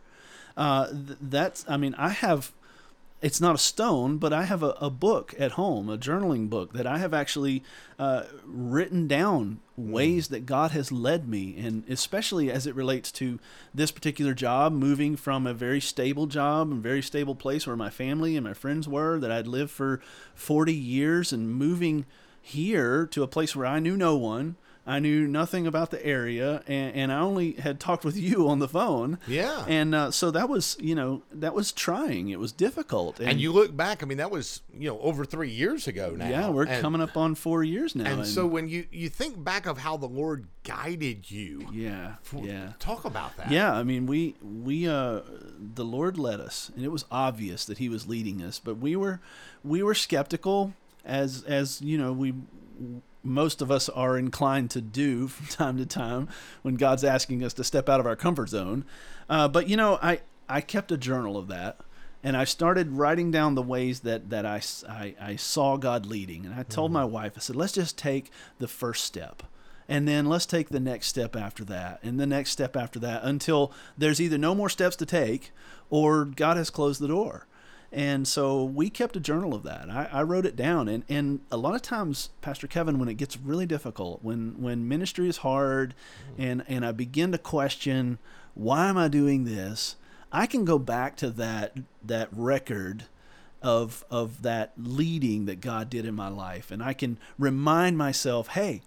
Uh, 0.57 0.88
th- 0.88 1.19
that's, 1.21 1.64
I 1.69 1.76
mean, 1.76 1.95
I 1.97 2.11
have 2.11 2.52
it's 3.23 3.40
not 3.40 3.54
a 3.54 3.59
stone, 3.59 4.16
but 4.16 4.33
I 4.33 4.45
have 4.45 4.62
a, 4.62 4.71
a 4.80 4.88
book 4.88 5.35
at 5.38 5.52
home, 5.52 5.90
a 5.90 5.99
journaling 5.99 6.49
book 6.49 6.73
that 6.73 6.87
I 6.87 6.99
have 6.99 7.12
actually 7.12 7.62
uh, 7.99 8.23
written 8.47 9.07
down 9.07 9.61
ways 9.76 10.28
that 10.28 10.47
God 10.47 10.71
has 10.71 10.90
led 10.90 11.28
me, 11.28 11.54
and 11.59 11.85
especially 11.88 12.50
as 12.50 12.66
it 12.66 12.75
relates 12.75 13.12
to 13.12 13.38
this 13.75 13.90
particular 13.90 14.33
job, 14.33 14.73
moving 14.73 15.16
from 15.16 15.47
a 15.47 15.52
very 15.52 15.80
stable 15.80 16.26
job 16.26 16.71
and 16.71 16.83
very 16.83 17.02
stable 17.02 17.35
place 17.35 17.66
where 17.66 17.76
my 17.76 17.90
family 17.90 18.37
and 18.37 18.45
my 18.45 18.54
friends 18.54 18.88
were, 18.88 19.19
that 19.21 19.30
I'd 19.30 19.47
lived 19.47 19.71
for 19.71 20.00
40 20.35 20.73
years, 20.73 21.33
and 21.33 21.54
moving 21.54 22.07
here 22.40 23.07
to 23.09 23.23
a 23.23 23.28
place 23.28 23.54
where 23.54 23.66
I 23.66 23.80
knew 23.80 23.99
no 23.99 24.16
one. 24.16 24.57
I 24.87 24.99
knew 24.99 25.29
nothing 25.29 25.67
about 25.67 25.91
the 25.91 26.05
area, 26.05 26.63
and, 26.67 26.95
and 26.97 27.13
I 27.13 27.21
only 27.21 27.53
had 27.53 27.79
talked 27.79 28.05
with 28.05 28.17
you 28.17 28.49
on 28.49 28.59
the 28.61 28.67
phone. 28.69 29.19
Yeah. 29.29 29.65
And 29.69 29.95
uh, 29.95 30.11
so 30.11 30.31
that 30.31 30.49
was, 30.49 30.77
you 30.81 30.95
know, 30.95 31.23
that 31.33 31.55
was 31.55 31.71
trying. 31.71 32.31
It 32.31 32.39
was 32.41 32.51
difficult. 32.51 33.21
And 33.21 33.41
you 33.41 33.53
look 33.53 33.77
back, 33.77 34.03
I 34.03 34.07
mean, 34.07 34.19
that 34.19 34.31
was 34.31 34.63
you 34.73 34.89
know 34.89 34.99
over 35.01 35.25
three 35.25 35.51
years 35.51 35.87
ago 35.87 36.15
now. 36.17 36.29
yeah, 36.29 36.49
we're 36.49 36.65
And- 36.65 36.81
coming 36.81 37.01
up 37.01 37.17
on 37.17 37.35
four 37.35 37.63
years 37.63 37.95
now. 37.95 38.11
And 38.11 38.27
so 38.27 38.47
when 38.47 38.69
you 38.69 38.87
you 38.91 39.09
think 39.09 39.43
back 39.45 39.67
of 39.67 39.79
how 39.79 39.97
the 39.97 40.09
Lord 40.09 40.47
guided 40.65 41.31
you, 41.31 41.69
yeah, 41.73 42.15
yeah. 42.35 42.73
talk 42.79 43.05
about 43.05 43.37
that. 43.37 43.51
Yeah, 43.51 43.73
I 43.75 43.83
mean, 43.83 44.07
we 44.07 44.35
we 44.43 44.89
uh, 44.89 45.21
the 45.75 45.85
Lord 45.85 46.19
led 46.19 46.41
us, 46.41 46.71
and 46.75 46.85
it 46.85 46.91
was 46.91 47.05
obvious 47.11 47.65
that 47.67 47.79
He 47.79 47.89
was 47.89 48.09
leading 48.09 48.43
us. 48.43 48.59
But 48.59 48.79
we 48.79 48.97
were 48.97 49.21
we 49.63 49.83
were 49.83 49.95
skeptical, 49.95 50.73
as 51.05 51.45
as 51.45 51.81
you 51.83 51.99
know, 51.99 52.13
we 52.13 52.35
most 53.23 53.61
of 53.61 53.71
us 53.71 53.89
are 53.89 54.17
inclined 54.17 54.71
to 54.71 54.81
do 54.81 55.29
from 55.29 55.47
time 55.47 55.79
to 55.79 55.87
time 55.87 56.29
when 56.62 56.75
God's 56.77 57.05
asking 57.05 57.45
us 57.45 57.55
to 57.55 57.65
step 57.65 57.89
out 57.89 58.00
of 58.00 58.07
our 58.07 58.17
comfort 58.17 58.49
zone. 58.49 58.85
Uh, 59.29 59.49
but 59.49 59.69
you 59.69 59.77
know, 59.77 59.99
I 60.03 60.21
I 60.49 60.61
kept 60.61 60.93
a 60.93 60.97
journal 60.97 61.37
of 61.37 61.49
that. 61.49 61.79
And 62.23 62.37
I 62.37 62.45
started 62.45 62.93
writing 62.93 63.31
down 63.31 63.55
the 63.55 63.62
ways 63.62 64.00
that, 64.00 64.29
that 64.29 64.45
I 64.45 64.61
I 65.19 65.37
saw 65.37 65.79
God 65.79 66.05
leading. 66.05 66.45
And 66.45 66.55
I 66.55 66.65
told 66.65 66.93
my 66.93 67.05
wife, 67.05 67.33
I 67.37 67.41
said, 67.41 67.57
let's 67.57 67.73
just 67.73 67.97
take 67.97 68.31
the 68.59 68.69
first 68.69 69.05
step 69.05 69.43
and 69.91 70.07
then 70.07 70.27
let's 70.27 70.47
take 70.47 70.69
the 70.69 70.81
next 70.81 71.09
step 71.09 71.35
after 71.35 71.65
that 71.65 71.99
and 72.03 72.19
the 72.19 72.27
next 72.27 72.50
step 72.50 72.77
after 72.77 72.99
that 73.00 73.23
until 73.25 73.73
there's 73.99 74.21
either 74.21 74.39
no 74.39 74.55
more 74.55 74.71
steps 74.71 74.97
to 74.97 75.05
take 75.05 75.50
or 75.91 76.25
god 76.25 76.57
has 76.57 76.71
closed 76.71 77.00
the 77.00 77.09
door 77.09 77.47
and 77.93 78.27
so 78.29 78.63
we 78.63 78.89
kept 78.89 79.17
a 79.17 79.21
journal 79.21 79.53
of 79.53 79.65
that. 79.65 79.91
I, 79.91 80.09
I 80.13 80.23
wrote 80.23 80.47
it 80.47 80.55
down. 80.55 80.87
And, 80.87 81.03
and 81.09 81.41
a 81.51 81.57
lot 81.57 81.75
of 81.75 81.83
times 81.83 82.31
pastor 82.41 82.67
kevin 82.67 82.99
when 82.99 83.09
it 83.09 83.15
gets 83.15 83.37
really 83.37 83.67
difficult 83.67 84.23
when 84.23 84.61
when 84.61 84.87
ministry 84.87 85.29
is 85.29 85.39
hard 85.39 85.95
and 86.39 86.65
and 86.69 86.85
i 86.85 86.93
begin 86.93 87.33
to 87.33 87.39
question 87.39 88.19
why 88.55 88.89
am 88.89 88.99
i 88.99 89.09
doing 89.09 89.45
this? 89.45 89.97
I 90.33 90.47
can 90.47 90.65
go 90.65 90.79
back 90.79 91.17
to 91.17 91.31
that 91.31 91.77
that 92.05 92.29
record 92.33 93.05
of 93.63 94.05
of 94.11 94.43
that 94.43 94.73
leading 94.77 95.47
that 95.47 95.61
God 95.61 95.91
did 95.91 96.07
in 96.07 96.15
my 96.15 96.29
life. 96.29 96.71
And 96.71 96.83
I 96.83 96.93
can 96.93 97.19
remind 97.39 97.99
myself 97.99 98.49
hey 98.49 98.83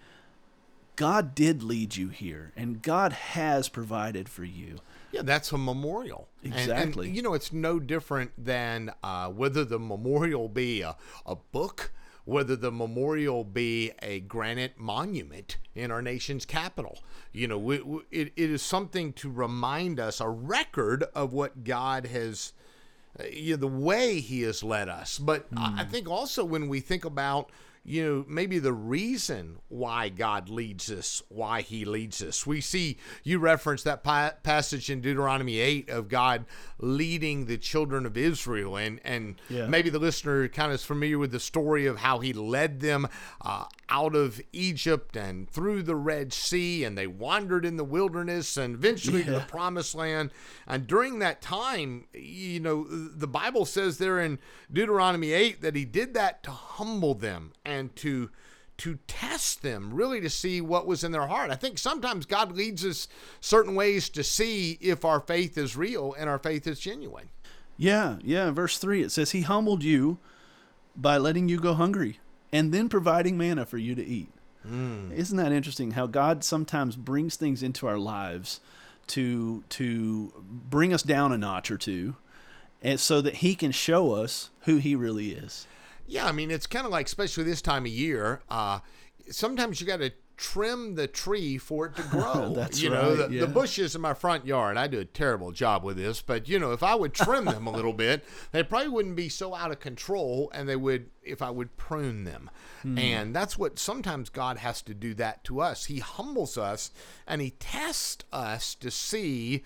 God 0.95 1.33
did 1.35 1.63
lead 1.63 1.95
you 1.95 2.09
here 2.09 2.51
and 2.55 2.81
God 2.81 3.13
has 3.13 3.67
provided 3.67 4.29
for 4.29 4.43
you 4.43 4.77
Yeah, 5.13 5.21
that's 5.21 5.51
a 5.51 5.57
memorial. 5.57 6.27
And- 6.43 6.53
and, 6.53 6.61
Exactly. 6.63 7.09
you 7.11 7.21
know, 7.21 7.33
it's 7.35 7.53
no 7.53 7.79
different 7.79 8.31
than 8.37 8.91
uh, 9.03 9.29
whether 9.29 9.63
the 9.63 9.77
memorial 9.79 10.49
be 10.49 10.81
a, 10.81 10.95
a 11.25 11.35
book, 11.35 11.93
whether 12.25 12.55
the 12.55 12.71
memorial 12.71 13.43
be 13.43 13.91
a 14.01 14.21
granite 14.21 14.79
monument 14.79 15.57
in 15.75 15.91
our 15.91 16.01
nation's 16.01 16.45
capital. 16.45 16.97
You 17.31 17.47
know, 17.47 17.59
we, 17.59 17.79
we, 17.81 18.01
it, 18.11 18.33
it 18.35 18.49
is 18.49 18.63
something 18.63 19.13
to 19.13 19.29
remind 19.31 19.99
us, 19.99 20.19
a 20.19 20.27
record 20.29 21.03
of 21.13 21.31
what 21.31 21.63
God 21.63 22.07
has, 22.07 22.53
uh, 23.19 23.25
you 23.31 23.51
know, 23.51 23.57
the 23.57 23.67
way 23.67 24.19
He 24.19 24.41
has 24.41 24.63
led 24.63 24.89
us. 24.89 25.19
But 25.19 25.45
I 25.55 25.81
I 25.81 25.83
think 25.85 26.09
also 26.09 26.43
when 26.43 26.67
we 26.69 26.79
think 26.79 27.05
about 27.05 27.51
you 27.85 28.03
know, 28.03 28.25
maybe 28.29 28.59
the 28.59 28.71
reason 28.71 29.57
why 29.67 30.07
God 30.07 30.47
leads 30.47 30.89
us, 30.89 31.21
why 31.27 31.61
He 31.61 31.83
leads 31.83 32.21
us. 32.23 32.47
We 32.47 32.61
see 32.61 32.97
you 33.23 33.39
reference 33.39 33.83
that 33.83 34.03
pa- 34.03 34.33
passage 34.41 34.89
in 34.89 35.01
Deuteronomy 35.01 35.59
8 35.59 35.89
of 35.89 36.07
God 36.07 36.45
leading 36.79 37.45
the 37.45 37.57
children 37.57 38.05
of 38.05 38.15
Israel. 38.15 38.77
And, 38.77 38.99
and 39.03 39.35
Yeah. 39.49 39.67
maybe 39.67 39.89
the 39.89 39.99
listener 39.99 40.47
kind 40.47 40.71
of 40.71 40.75
is 40.75 40.85
familiar 40.85 41.17
with 41.19 41.31
the 41.31 41.39
story 41.39 41.85
of 41.85 41.97
how 41.97 42.19
He 42.19 42.31
led 42.31 42.79
them 42.79 43.07
uh, 43.41 43.65
out 43.89 44.15
of 44.15 44.39
Egypt 44.53 45.17
and 45.17 45.49
through 45.49 45.83
the 45.83 45.95
Red 45.95 46.31
Sea, 46.33 46.83
and 46.85 46.97
they 46.97 47.07
wandered 47.07 47.65
in 47.65 47.75
the 47.77 47.83
wilderness 47.83 48.55
and 48.55 48.75
eventually 48.75 49.23
to 49.25 49.31
the 49.31 49.39
promised 49.41 49.93
land. 49.93 50.31
And 50.67 50.87
during 50.87 51.19
that 51.19 51.41
time, 51.41 52.05
you 52.13 52.59
know, 52.61 52.85
the 52.85 53.27
Bible 53.27 53.65
says 53.65 53.97
there 53.97 54.19
in 54.21 54.39
Deuteronomy 54.71 55.33
8 55.33 55.61
that 55.61 55.75
he 55.75 55.83
did 55.85 56.13
that 56.13 56.43
to 56.43 56.51
humble 56.51 57.13
them 57.13 57.51
and 57.65 57.72
to 57.97 58.29
to 58.75 58.97
test 59.07 59.61
them, 59.61 59.93
really 59.93 60.19
to 60.19 60.29
see 60.29 60.59
what 60.59 60.87
was 60.87 61.03
in 61.03 61.11
their 61.11 61.27
heart. 61.27 61.51
I 61.51 61.55
think 61.55 61.77
sometimes 61.77 62.25
God 62.25 62.51
leads 62.51 62.83
us 62.83 63.07
certain 63.39 63.75
ways 63.75 64.09
to 64.09 64.23
see 64.23 64.79
if 64.81 65.05
our 65.05 65.19
faith 65.19 65.59
is 65.59 65.77
real 65.77 66.15
and 66.17 66.27
our 66.27 66.39
faith 66.39 66.65
is 66.65 66.79
genuine. 66.79 67.29
Yeah, 67.77 68.17
yeah. 68.23 68.49
Verse 68.49 68.79
3, 68.79 69.03
it 69.03 69.11
says, 69.11 69.31
He 69.31 69.41
humbled 69.41 69.83
you 69.83 70.17
by 70.95 71.17
letting 71.17 71.49
you 71.49 71.59
go 71.59 71.75
hungry 71.75 72.19
and 72.51 72.73
then 72.73 72.89
providing 72.89 73.37
manna 73.37 73.65
for 73.65 73.77
you 73.77 73.93
to 73.93 74.03
eat. 74.03 74.31
Hmm. 74.63 75.11
Isn't 75.11 75.37
that 75.37 75.51
interesting 75.51 75.91
how 75.91 76.07
God 76.07 76.43
sometimes 76.43 76.95
brings 76.95 77.35
things 77.35 77.61
into 77.61 77.85
our 77.85 77.97
lives 77.97 78.59
to 79.07 79.63
to 79.69 80.33
bring 80.39 80.93
us 80.93 81.03
down 81.03 81.33
a 81.33 81.37
notch 81.37 81.69
or 81.69 81.77
two 81.77 82.15
and 82.81 82.99
so 82.99 83.21
that 83.21 83.35
he 83.35 83.55
can 83.55 83.71
show 83.71 84.13
us 84.13 84.49
who 84.61 84.77
he 84.77 84.95
really 84.95 85.31
is. 85.31 85.67
Yeah, 86.05 86.25
I 86.25 86.31
mean, 86.31 86.51
it's 86.51 86.67
kind 86.67 86.85
of 86.85 86.91
like, 86.91 87.05
especially 87.05 87.43
this 87.43 87.61
time 87.61 87.85
of 87.85 87.91
year, 87.91 88.41
uh, 88.49 88.79
sometimes 89.29 89.79
you 89.79 89.87
got 89.87 89.97
to 89.97 90.11
trim 90.35 90.95
the 90.95 91.07
tree 91.07 91.57
for 91.57 91.85
it 91.85 91.95
to 91.95 92.01
grow. 92.09 92.53
That's 92.53 92.81
you 92.81 92.89
know, 92.89 93.09
right, 93.09 93.29
the, 93.29 93.35
yeah. 93.35 93.41
the 93.41 93.47
bushes 93.47 93.95
in 93.95 94.01
my 94.01 94.13
front 94.13 94.45
yard, 94.45 94.77
I 94.77 94.87
do 94.87 94.99
a 94.99 95.05
terrible 95.05 95.51
job 95.51 95.83
with 95.83 95.97
this, 95.97 96.21
but 96.21 96.49
you 96.49 96.59
know, 96.59 96.71
if 96.71 96.83
I 96.83 96.95
would 96.95 97.13
trim 97.13 97.45
them 97.45 97.67
a 97.67 97.71
little 97.71 97.93
bit, 97.93 98.25
they 98.51 98.63
probably 98.63 98.89
wouldn't 98.89 99.15
be 99.15 99.29
so 99.29 99.53
out 99.55 99.71
of 99.71 99.79
control 99.79 100.51
and 100.53 100.67
they 100.67 100.75
would 100.75 101.09
if 101.23 101.41
I 101.41 101.49
would 101.49 101.77
prune 101.77 102.23
them. 102.23 102.49
Hmm. 102.81 102.97
And 102.97 103.35
that's 103.35 103.57
what 103.57 103.79
sometimes 103.79 104.29
God 104.29 104.57
has 104.57 104.81
to 104.83 104.93
do 104.93 105.13
that 105.15 105.43
to 105.45 105.61
us. 105.61 105.85
He 105.85 105.99
humbles 105.99 106.57
us 106.57 106.91
and 107.25 107.41
he 107.41 107.51
tests 107.51 108.25
us 108.33 108.75
to 108.75 108.91
see 108.91 109.63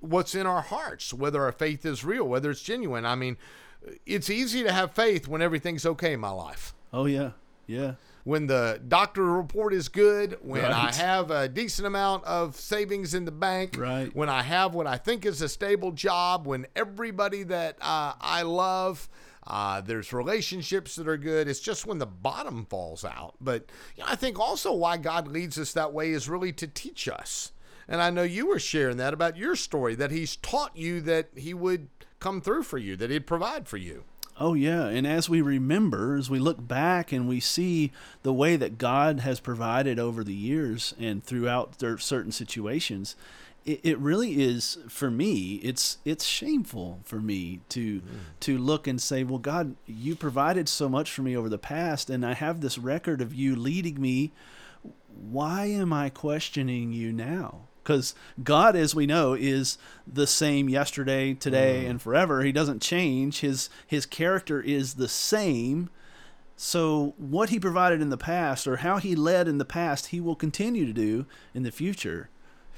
what's 0.00 0.34
in 0.34 0.46
our 0.46 0.62
hearts, 0.62 1.14
whether 1.14 1.42
our 1.42 1.52
faith 1.52 1.86
is 1.86 2.04
real, 2.04 2.24
whether 2.24 2.50
it's 2.50 2.62
genuine. 2.62 3.06
I 3.06 3.14
mean, 3.14 3.36
it's 4.06 4.30
easy 4.30 4.62
to 4.62 4.72
have 4.72 4.92
faith 4.92 5.26
when 5.28 5.42
everything's 5.42 5.84
okay 5.86 6.12
in 6.12 6.20
my 6.20 6.30
life 6.30 6.74
Oh 6.92 7.06
yeah. 7.06 7.30
Yeah. 7.66 7.94
when 8.24 8.46
the 8.46 8.80
doctor 8.86 9.22
report 9.24 9.72
is 9.72 9.88
good, 9.88 10.36
when 10.42 10.64
I 10.66 10.92
have 10.94 11.30
a 11.30 11.48
decent 11.48 11.86
amount 11.86 12.24
of 12.24 12.54
savings 12.56 13.14
in 13.14 13.24
the 13.24 13.32
bank, 13.32 13.76
Right. 13.78 14.14
when 14.14 14.28
I 14.28 14.42
have 14.42 14.74
what 14.74 14.86
I 14.86 14.96
think 14.98 15.24
is 15.24 15.40
a 15.42 15.48
stable 15.48 15.90
job, 15.92 16.46
when 16.46 16.66
everybody 16.76 17.44
that 17.44 17.76
uh, 17.80 18.12
I 18.20 18.42
love, 18.42 19.08
uh, 19.46 19.80
there's 19.80 20.12
relationships 20.12 20.96
that 20.96 21.08
are 21.08 21.16
good. 21.16 21.48
It's 21.48 21.60
just 21.60 21.86
when 21.86 21.98
the 21.98 22.06
bottom 22.06 22.66
falls 22.66 23.04
out. 23.04 23.34
But 23.40 23.70
you 23.96 24.02
know, 24.04 24.08
I 24.10 24.16
think 24.16 24.38
also 24.38 24.72
why 24.72 24.98
God 24.98 25.26
leads 25.28 25.58
us 25.58 25.72
that 25.72 25.92
way 25.92 26.10
is 26.10 26.28
really 26.28 26.52
to 26.52 26.66
teach 26.66 27.08
us. 27.08 27.52
And 27.88 28.00
I 28.02 28.10
know 28.10 28.22
you 28.22 28.46
were 28.46 28.58
sharing 28.60 28.98
that 28.98 29.14
about 29.14 29.36
your 29.36 29.56
story 29.56 29.94
that 29.96 30.10
He's 30.10 30.36
taught 30.36 30.76
you 30.76 31.00
that 31.02 31.30
He 31.36 31.54
would 31.54 31.88
come 32.22 32.40
through 32.40 32.62
for 32.62 32.78
you, 32.78 32.96
that 32.96 33.10
He'd 33.10 33.26
provide 33.26 33.68
for 33.68 33.76
you. 33.76 34.04
Oh, 34.40 34.54
yeah. 34.54 34.86
And 34.86 35.06
as 35.06 35.28
we 35.28 35.42
remember, 35.42 36.16
as 36.16 36.30
we 36.30 36.38
look 36.38 36.66
back 36.66 37.12
and 37.12 37.28
we 37.28 37.38
see 37.38 37.92
the 38.22 38.32
way 38.32 38.56
that 38.56 38.78
God 38.78 39.20
has 39.20 39.40
provided 39.40 39.98
over 39.98 40.24
the 40.24 40.34
years 40.34 40.94
and 40.98 41.22
throughout 41.22 41.80
certain 42.00 42.32
situations, 42.32 43.14
it, 43.64 43.80
it 43.82 43.98
really 43.98 44.42
is 44.42 44.78
for 44.88 45.10
me. 45.10 45.60
It's 45.62 45.98
it's 46.04 46.24
shameful 46.24 47.00
for 47.04 47.20
me 47.20 47.60
to 47.70 48.02
to 48.40 48.58
look 48.58 48.86
and 48.86 49.00
say, 49.00 49.22
"Well, 49.22 49.38
God, 49.38 49.76
you 49.86 50.16
provided 50.16 50.68
so 50.68 50.88
much 50.88 51.10
for 51.12 51.22
me 51.22 51.36
over 51.36 51.48
the 51.48 51.58
past, 51.58 52.10
and 52.10 52.26
I 52.26 52.34
have 52.34 52.60
this 52.60 52.78
record 52.78 53.20
of 53.20 53.34
you 53.34 53.54
leading 53.54 54.00
me. 54.00 54.32
Why 55.14 55.66
am 55.66 55.92
I 55.92 56.08
questioning 56.08 56.92
you 56.92 57.12
now?" 57.12 57.68
Because 57.82 58.14
God, 58.42 58.76
as 58.76 58.94
we 58.94 59.06
know, 59.06 59.34
is 59.34 59.78
the 60.06 60.26
same 60.26 60.68
yesterday, 60.68 61.34
today, 61.34 61.84
mm. 61.84 61.90
and 61.90 62.02
forever. 62.02 62.42
He 62.42 62.52
doesn't 62.52 62.82
change. 62.82 63.40
His 63.40 63.68
His 63.86 64.06
character 64.06 64.60
is 64.60 64.94
the 64.94 65.08
same. 65.08 65.90
So 66.56 67.14
what 67.16 67.50
He 67.50 67.58
provided 67.58 68.00
in 68.00 68.10
the 68.10 68.16
past, 68.16 68.66
or 68.66 68.76
how 68.76 68.98
He 68.98 69.16
led 69.16 69.48
in 69.48 69.58
the 69.58 69.64
past, 69.64 70.08
He 70.08 70.20
will 70.20 70.36
continue 70.36 70.86
to 70.86 70.92
do 70.92 71.26
in 71.54 71.62
the 71.64 71.72
future, 71.72 72.30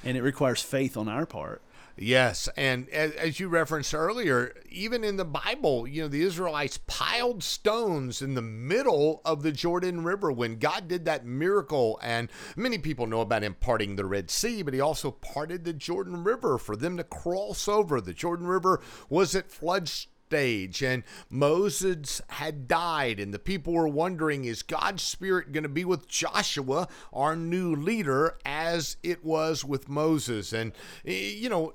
and 0.03 0.17
it 0.17 0.23
requires 0.23 0.63
faith 0.63 0.97
on 0.97 1.09
our 1.09 1.27
part. 1.27 1.61
Yes, 1.97 2.49
and 2.57 2.89
as, 2.89 3.39
you 3.39 3.49
referenced 3.49 3.95
earlier, 3.95 4.53
even 4.69 5.05
in 5.05 5.17
the 5.17 5.25
Bible, 5.25 5.87
you 5.87 6.03
know, 6.03 6.09
the 6.09 6.23
Israelites 6.23 6.81
piled 6.89 7.45
stones 7.45 8.21
in 8.21 8.35
the 8.35 8.43
middle 8.43 9.21
of 9.25 9.43
the 9.43 9.53
Jordan 9.53 10.03
River 10.03 10.33
when 10.33 10.59
God 10.59 10.89
did 10.89 11.05
that 11.05 11.25
miracle. 11.25 12.01
And 12.03 12.31
many 12.57 12.79
people 12.79 13.07
know 13.07 13.21
about 13.21 13.45
him 13.45 13.57
parting 13.61 13.95
the 13.95 14.07
Red 14.07 14.29
Sea, 14.29 14.63
but 14.63 14.75
he 14.75 14.81
also 14.81 15.13
parted 15.13 15.65
the 15.65 15.73
Jordan 15.73 16.25
River 16.25 16.59
for 16.59 16.75
them 16.75 16.97
to 16.97 17.05
cross 17.05 17.69
over. 17.69 18.01
The 18.01 18.13
Jordan 18.13 18.49
River 18.49 18.81
was 19.09 19.37
at 19.37 19.53
flood 19.53 19.89
stage 19.89 20.83
and 20.83 21.05
Moses 21.31 22.21
had 22.29 22.67
died 22.67 23.21
and 23.21 23.33
the 23.33 23.39
people 23.39 23.73
were 23.73 23.87
wondering 23.87 24.45
is 24.45 24.63
God's 24.63 25.03
spirit 25.03 25.53
going 25.53 25.63
to 25.63 25.69
be 25.69 25.85
with 25.85 26.09
Joshua 26.09 26.89
our 27.13 27.37
new 27.37 27.75
leader 27.77 28.39
as 28.45 28.97
it 29.03 29.25
was 29.25 29.65
with 29.65 29.89
Moses 29.89 30.53
and 30.53 30.73
you 31.05 31.49
know 31.49 31.73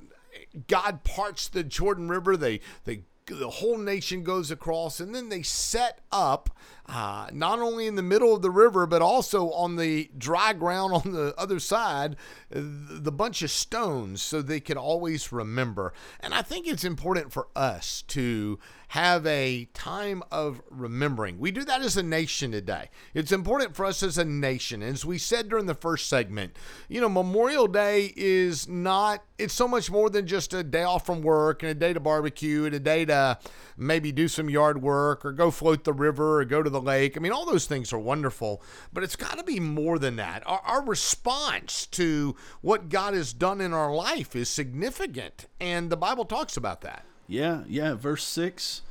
God 0.67 1.03
parts 1.03 1.47
the 1.47 1.63
Jordan 1.63 2.09
River. 2.09 2.35
They 2.35 2.61
they 2.85 3.03
the 3.25 3.49
whole 3.49 3.77
nation 3.77 4.23
goes 4.23 4.49
across 4.49 4.99
and 4.99 5.13
then 5.13 5.29
they 5.29 5.43
set 5.43 5.99
up 6.11 6.49
uh, 6.89 7.27
not 7.31 7.59
only 7.59 7.87
in 7.87 7.95
the 7.95 8.01
middle 8.01 8.35
of 8.35 8.41
the 8.41 8.49
river 8.51 8.85
but 8.87 9.01
also 9.01 9.51
on 9.51 9.75
the 9.75 10.09
dry 10.17 10.53
ground 10.53 10.93
on 11.05 11.11
the 11.11 11.33
other 11.37 11.59
side 11.59 12.15
the 12.49 13.11
bunch 13.11 13.41
of 13.41 13.51
stones 13.51 14.21
so 14.21 14.41
they 14.41 14.59
could 14.59 14.77
always 14.77 15.31
remember. 15.31 15.93
And 16.19 16.33
i 16.33 16.41
think 16.41 16.67
it's 16.67 16.83
important 16.83 17.31
for 17.31 17.47
us 17.55 18.03
to 18.07 18.59
have 18.89 19.23
a 19.27 19.65
time 19.75 20.23
of 20.31 20.63
remembering. 20.71 21.37
We 21.37 21.51
do 21.51 21.63
that 21.63 21.81
as 21.81 21.95
a 21.95 22.01
nation 22.01 22.51
today. 22.51 22.89
It's 23.13 23.31
important 23.31 23.75
for 23.75 23.85
us 23.85 24.01
as 24.01 24.17
a 24.17 24.25
nation. 24.25 24.81
As 24.81 25.05
we 25.05 25.19
said 25.19 25.47
during 25.47 25.67
the 25.67 25.75
first 25.75 26.07
segment 26.07 26.57
you 26.87 26.99
know 26.99 27.09
memorial 27.09 27.67
day 27.67 28.13
is 28.15 28.67
not 28.67 29.23
it's 29.37 29.53
so 29.53 29.67
much 29.67 29.89
more 29.89 30.09
than 30.09 30.27
just 30.27 30.53
a 30.53 30.63
day 30.63 30.83
off 30.83 31.05
from 31.05 31.21
work 31.21 31.63
and 31.63 31.71
a 31.71 31.75
day 31.75 31.93
to 31.93 31.99
barbecue 31.99 32.65
and 32.65 32.75
a 32.75 32.79
day 32.79 33.05
to 33.05 33.37
maybe 33.77 34.11
do 34.11 34.27
some 34.27 34.49
yard 34.49 34.81
work 34.81 35.23
or 35.23 35.31
go 35.31 35.51
float 35.51 35.83
the 35.83 35.93
river 35.93 36.41
or 36.41 36.45
go 36.45 36.61
to 36.61 36.69
the 36.69 36.78
lake. 36.79 37.15
I 37.15 37.19
mean, 37.19 37.31
all 37.31 37.45
those 37.45 37.65
things 37.65 37.93
are 37.93 37.99
wonderful, 37.99 38.61
but 38.91 39.03
it's 39.03 39.15
got 39.15 39.37
to 39.37 39.43
be 39.43 39.59
more 39.59 39.99
than 39.99 40.15
that. 40.17 40.43
Our, 40.45 40.61
our 40.65 40.83
response 40.83 41.85
to 41.87 42.35
what 42.61 42.89
God 42.89 43.13
has 43.13 43.33
done 43.33 43.61
in 43.61 43.73
our 43.73 43.93
life 43.93 44.35
is 44.35 44.49
significant, 44.49 45.47
and 45.59 45.89
the 45.89 45.97
Bible 45.97 46.25
talks 46.25 46.57
about 46.57 46.81
that. 46.81 47.05
Yeah, 47.27 47.63
yeah. 47.67 47.93
Verse 47.93 48.23
6 48.23 48.81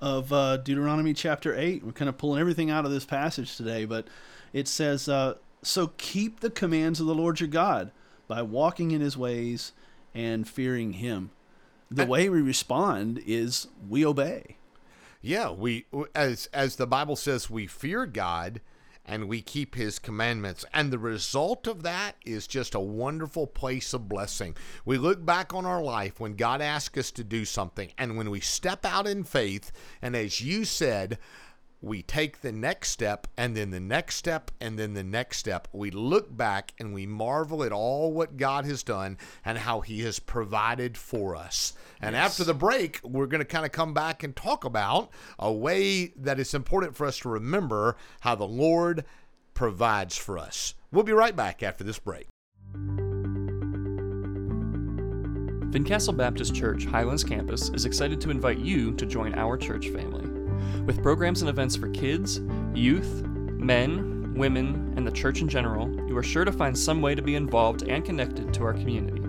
of 0.00 0.32
uh, 0.32 0.58
Deuteronomy 0.58 1.14
chapter 1.14 1.58
8. 1.58 1.84
We're 1.84 1.92
kind 1.92 2.08
of 2.08 2.18
pulling 2.18 2.40
everything 2.40 2.70
out 2.70 2.84
of 2.84 2.90
this 2.90 3.06
passage 3.06 3.56
today, 3.56 3.84
but 3.84 4.06
it 4.52 4.68
says, 4.68 5.08
uh, 5.08 5.34
So 5.62 5.92
keep 5.96 6.40
the 6.40 6.50
commands 6.50 7.00
of 7.00 7.06
the 7.06 7.14
Lord 7.14 7.40
your 7.40 7.48
God 7.48 7.90
by 8.28 8.42
walking 8.42 8.90
in 8.90 9.00
his 9.00 9.16
ways 9.16 9.72
and 10.14 10.48
fearing 10.48 10.94
him. 10.94 11.30
The 11.90 12.06
way 12.06 12.28
we 12.28 12.40
respond 12.40 13.22
is 13.26 13.68
we 13.88 14.04
obey. 14.04 14.56
Yeah, 15.26 15.50
we 15.50 15.86
as 16.14 16.46
as 16.52 16.76
the 16.76 16.86
Bible 16.86 17.16
says, 17.16 17.50
we 17.50 17.66
fear 17.66 18.06
God 18.06 18.60
and 19.04 19.28
we 19.28 19.42
keep 19.42 19.74
his 19.74 19.98
commandments. 19.98 20.64
And 20.72 20.92
the 20.92 21.00
result 21.00 21.66
of 21.66 21.82
that 21.82 22.14
is 22.24 22.46
just 22.46 22.76
a 22.76 22.80
wonderful 22.80 23.48
place 23.48 23.92
of 23.92 24.08
blessing. 24.08 24.56
We 24.84 24.98
look 24.98 25.26
back 25.26 25.52
on 25.52 25.66
our 25.66 25.82
life 25.82 26.20
when 26.20 26.36
God 26.36 26.60
asked 26.60 26.96
us 26.96 27.10
to 27.10 27.24
do 27.24 27.44
something 27.44 27.90
and 27.98 28.16
when 28.16 28.30
we 28.30 28.38
step 28.38 28.84
out 28.84 29.08
in 29.08 29.24
faith 29.24 29.72
and 30.00 30.14
as 30.14 30.40
you 30.40 30.64
said, 30.64 31.18
we 31.86 32.02
take 32.02 32.40
the 32.40 32.50
next 32.50 32.90
step 32.90 33.28
and 33.36 33.56
then 33.56 33.70
the 33.70 33.80
next 33.80 34.16
step 34.16 34.50
and 34.60 34.76
then 34.76 34.94
the 34.94 35.04
next 35.04 35.38
step. 35.38 35.68
We 35.72 35.92
look 35.92 36.36
back 36.36 36.72
and 36.80 36.92
we 36.92 37.06
marvel 37.06 37.62
at 37.62 37.70
all 37.70 38.12
what 38.12 38.36
God 38.36 38.64
has 38.64 38.82
done 38.82 39.18
and 39.44 39.56
how 39.56 39.80
he 39.80 40.00
has 40.00 40.18
provided 40.18 40.98
for 40.98 41.36
us. 41.36 41.74
And 42.00 42.16
after 42.16 42.42
the 42.42 42.54
break, 42.54 43.00
we're 43.04 43.26
going 43.26 43.40
to 43.40 43.44
kind 43.44 43.64
of 43.64 43.70
come 43.70 43.94
back 43.94 44.24
and 44.24 44.34
talk 44.34 44.64
about 44.64 45.10
a 45.38 45.52
way 45.52 46.08
that 46.16 46.40
it's 46.40 46.54
important 46.54 46.96
for 46.96 47.06
us 47.06 47.18
to 47.20 47.28
remember 47.28 47.96
how 48.20 48.34
the 48.34 48.48
Lord 48.48 49.04
provides 49.54 50.16
for 50.16 50.38
us. 50.38 50.74
We'll 50.90 51.04
be 51.04 51.12
right 51.12 51.36
back 51.36 51.62
after 51.62 51.84
this 51.84 52.00
break. 52.00 52.26
Fincastle 55.72 56.14
Baptist 56.14 56.54
Church 56.54 56.84
Highlands 56.84 57.22
Campus 57.22 57.68
is 57.70 57.84
excited 57.84 58.20
to 58.22 58.30
invite 58.30 58.58
you 58.58 58.92
to 58.94 59.06
join 59.06 59.34
our 59.34 59.56
church 59.56 59.88
family. 59.90 60.35
With 60.84 61.02
programs 61.02 61.42
and 61.42 61.48
events 61.48 61.76
for 61.76 61.88
kids, 61.88 62.40
youth, 62.74 63.22
men, 63.26 64.34
women, 64.34 64.92
and 64.96 65.06
the 65.06 65.10
church 65.10 65.40
in 65.40 65.48
general, 65.48 65.88
you 66.06 66.16
are 66.16 66.22
sure 66.22 66.44
to 66.44 66.52
find 66.52 66.76
some 66.76 67.00
way 67.00 67.14
to 67.14 67.22
be 67.22 67.34
involved 67.34 67.82
and 67.82 68.04
connected 68.04 68.52
to 68.54 68.64
our 68.64 68.74
community. 68.74 69.22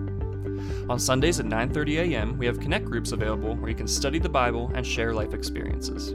On 0.88 0.98
Sundays 0.98 1.40
at 1.40 1.46
9:30 1.46 1.98
a.m., 1.98 2.38
we 2.38 2.46
have 2.46 2.60
connect 2.60 2.84
groups 2.84 3.12
available 3.12 3.54
where 3.56 3.70
you 3.70 3.76
can 3.76 3.86
study 3.86 4.18
the 4.18 4.28
Bible 4.28 4.70
and 4.74 4.86
share 4.86 5.14
life 5.14 5.34
experiences. 5.34 6.14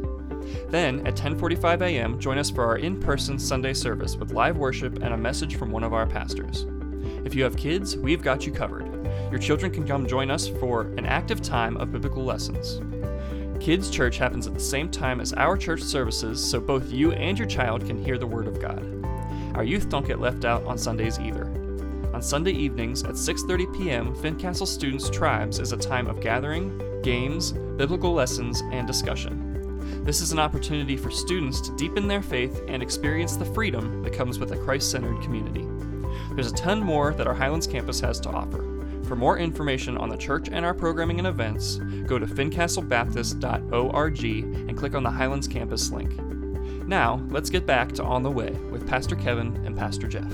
Then, 0.69 1.05
at 1.07 1.15
10:45 1.15 1.81
a.m., 1.81 2.19
join 2.19 2.37
us 2.37 2.49
for 2.49 2.65
our 2.65 2.77
in-person 2.77 3.39
Sunday 3.39 3.73
service 3.73 4.15
with 4.15 4.33
live 4.33 4.57
worship 4.57 5.01
and 5.01 5.13
a 5.13 5.17
message 5.17 5.55
from 5.55 5.71
one 5.71 5.83
of 5.83 5.93
our 5.93 6.05
pastors. 6.05 6.65
If 7.25 7.35
you 7.35 7.43
have 7.43 7.55
kids, 7.55 7.95
we've 7.95 8.21
got 8.21 8.45
you 8.45 8.51
covered. 8.51 8.89
Your 9.29 9.39
children 9.39 9.71
can 9.71 9.87
come 9.87 10.07
join 10.07 10.29
us 10.29 10.47
for 10.47 10.81
an 10.97 11.05
active 11.05 11.41
time 11.41 11.77
of 11.77 11.91
biblical 11.91 12.23
lessons. 12.23 12.81
Kids 13.63 13.89
Church 13.89 14.17
happens 14.17 14.45
at 14.45 14.53
the 14.53 14.59
same 14.59 14.91
time 14.91 15.21
as 15.21 15.31
our 15.31 15.55
church 15.55 15.81
services, 15.81 16.43
so 16.43 16.59
both 16.59 16.91
you 16.91 17.13
and 17.13 17.39
your 17.39 17.47
child 17.47 17.87
can 17.87 18.03
hear 18.03 18.17
the 18.17 18.27
Word 18.27 18.45
of 18.45 18.59
God. 18.59 18.85
Our 19.55 19.63
youth 19.63 19.87
don't 19.87 20.05
get 20.05 20.19
left 20.19 20.43
out 20.43 20.65
on 20.65 20.77
Sundays 20.77 21.17
either. 21.17 21.45
On 22.13 22.21
Sunday 22.21 22.51
evenings 22.51 23.05
at 23.05 23.11
6:30 23.11 23.77
p.m., 23.77 24.15
Fincastle 24.15 24.67
Students 24.67 25.09
Tribes 25.09 25.59
is 25.59 25.71
a 25.71 25.77
time 25.77 26.07
of 26.07 26.19
gathering, 26.19 26.77
games, 27.03 27.53
biblical 27.53 28.11
lessons, 28.11 28.61
and 28.73 28.85
discussion. 28.85 30.03
This 30.03 30.19
is 30.19 30.33
an 30.33 30.39
opportunity 30.39 30.97
for 30.97 31.09
students 31.09 31.61
to 31.61 31.75
deepen 31.77 32.05
their 32.09 32.21
faith 32.21 32.61
and 32.67 32.83
experience 32.83 33.37
the 33.37 33.45
freedom 33.45 34.03
that 34.03 34.11
comes 34.11 34.39
with 34.39 34.51
a 34.51 34.57
Christ 34.57 34.91
centered 34.91 35.21
community. 35.21 35.65
There's 36.35 36.51
a 36.51 36.55
ton 36.55 36.81
more 36.81 37.13
that 37.13 37.27
our 37.27 37.33
Highlands 37.33 37.67
campus 37.67 38.01
has 38.01 38.19
to 38.19 38.29
offer. 38.29 38.72
For 39.05 39.15
more 39.15 39.37
information 39.37 39.97
on 39.97 40.09
the 40.09 40.17
church 40.17 40.49
and 40.51 40.65
our 40.65 40.73
programming 40.73 41.19
and 41.19 41.27
events, 41.27 41.77
go 42.07 42.17
to 42.17 42.25
fincastlebaptist.org 42.25 44.23
and 44.23 44.77
click 44.77 44.95
on 44.95 45.03
the 45.03 45.11
Highlands 45.11 45.47
campus 45.47 45.91
link. 45.91 46.17
Now, 46.87 47.21
let's 47.29 47.49
get 47.49 47.65
back 47.65 47.91
to 47.93 48.03
On 48.03 48.23
the 48.23 48.31
Way 48.31 48.51
with 48.71 48.87
Pastor 48.87 49.15
Kevin 49.15 49.55
and 49.65 49.77
Pastor 49.77 50.07
Jeff. 50.07 50.31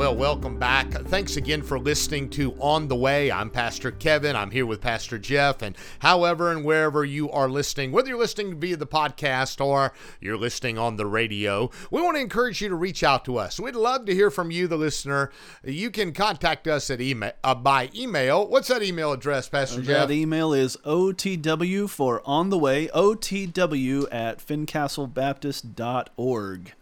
Well, 0.00 0.16
welcome 0.16 0.58
back. 0.58 0.90
Thanks 0.90 1.36
again 1.36 1.60
for 1.60 1.78
listening 1.78 2.30
to 2.30 2.54
On 2.54 2.88
the 2.88 2.96
Way. 2.96 3.30
I'm 3.30 3.50
Pastor 3.50 3.90
Kevin. 3.90 4.34
I'm 4.34 4.50
here 4.50 4.64
with 4.64 4.80
Pastor 4.80 5.18
Jeff. 5.18 5.60
And 5.60 5.76
however 5.98 6.50
and 6.50 6.64
wherever 6.64 7.04
you 7.04 7.30
are 7.30 7.50
listening, 7.50 7.92
whether 7.92 8.08
you're 8.08 8.18
listening 8.18 8.58
via 8.58 8.78
the 8.78 8.86
podcast 8.86 9.62
or 9.62 9.92
you're 10.18 10.38
listening 10.38 10.78
on 10.78 10.96
the 10.96 11.04
radio, 11.04 11.70
we 11.90 12.00
want 12.00 12.16
to 12.16 12.22
encourage 12.22 12.62
you 12.62 12.70
to 12.70 12.76
reach 12.76 13.04
out 13.04 13.26
to 13.26 13.36
us. 13.36 13.60
We'd 13.60 13.74
love 13.74 14.06
to 14.06 14.14
hear 14.14 14.30
from 14.30 14.50
you, 14.50 14.66
the 14.66 14.78
listener. 14.78 15.30
You 15.62 15.90
can 15.90 16.14
contact 16.14 16.66
us 16.66 16.88
at 16.88 17.02
email 17.02 17.32
uh, 17.44 17.54
by 17.54 17.90
email. 17.94 18.48
What's 18.48 18.68
that 18.68 18.82
email 18.82 19.12
address, 19.12 19.50
Pastor 19.50 19.82
Jeff? 19.82 20.08
That 20.08 20.14
email 20.14 20.54
is 20.54 20.78
OTW 20.78 21.90
for 21.90 22.22
On 22.24 22.48
the 22.48 22.56
Way, 22.56 22.88
OTW 22.94 24.06
at 24.10 24.38
fincastlebaptist.org. 24.38 26.72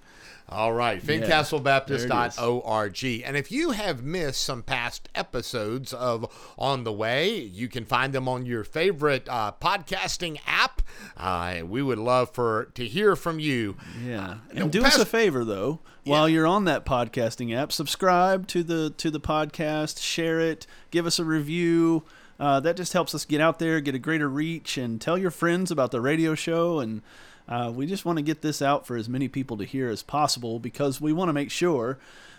All 0.50 0.72
right, 0.72 1.02
Yeah, 1.02 1.20
fincastlebaptist.org. 1.20 3.22
And 3.24 3.36
if 3.36 3.52
you 3.52 3.72
have 3.72 4.02
missed 4.02 4.42
some 4.42 4.62
past 4.62 5.08
episodes 5.14 5.92
of 5.92 6.54
On 6.58 6.84
the 6.84 6.92
Way, 6.92 7.36
you 7.38 7.68
can 7.68 7.84
find 7.84 8.12
them 8.12 8.28
on 8.28 8.46
your 8.46 8.64
favorite 8.64 9.28
uh, 9.28 9.52
podcasting 9.60 10.38
app. 10.46 10.82
Uh, 11.16 11.60
we 11.66 11.82
would 11.82 11.98
love 11.98 12.30
for 12.30 12.70
to 12.74 12.86
hear 12.86 13.14
from 13.14 13.38
you. 13.38 13.76
Yeah, 14.04 14.38
know, 14.52 14.62
and 14.62 14.72
do 14.72 14.84
us 14.84 14.98
a 14.98 15.06
favor 15.06 15.44
though. 15.44 15.80
While 16.04 16.30
you're 16.30 16.46
on 16.46 16.64
that 16.64 16.86
podcasting 16.86 17.54
app, 17.54 17.70
subscribe 17.70 18.46
to 18.48 18.62
the 18.62 18.90
to 18.96 19.10
the 19.10 19.20
podcast, 19.20 20.00
share 20.00 20.40
it, 20.40 20.66
give 20.90 21.06
us 21.06 21.18
a 21.18 21.24
review. 21.24 22.04
Uh, 22.40 22.60
that 22.60 22.76
just 22.76 22.92
helps 22.92 23.14
us 23.14 23.24
get 23.24 23.40
out 23.40 23.58
there, 23.58 23.80
get 23.80 23.96
a 23.96 23.98
greater 23.98 24.28
reach, 24.28 24.78
and 24.78 25.00
tell 25.00 25.18
your 25.18 25.30
friends 25.30 25.72
about 25.72 25.90
the 25.90 26.00
radio 26.00 26.36
show. 26.36 26.78
And 26.78 27.02
uh, 27.48 27.72
we 27.74 27.86
just 27.86 28.04
want 28.04 28.18
to 28.18 28.22
get 28.22 28.42
this 28.42 28.60
out 28.60 28.86
for 28.86 28.96
as 28.96 29.08
many 29.08 29.28
people 29.28 29.56
to 29.56 29.64
hear 29.64 29.88
as 29.88 30.02
possible 30.02 30.58
because 30.58 31.00
we 31.00 31.12
want 31.12 31.28
to 31.28 31.32
make 31.32 31.50
sure 31.50 31.98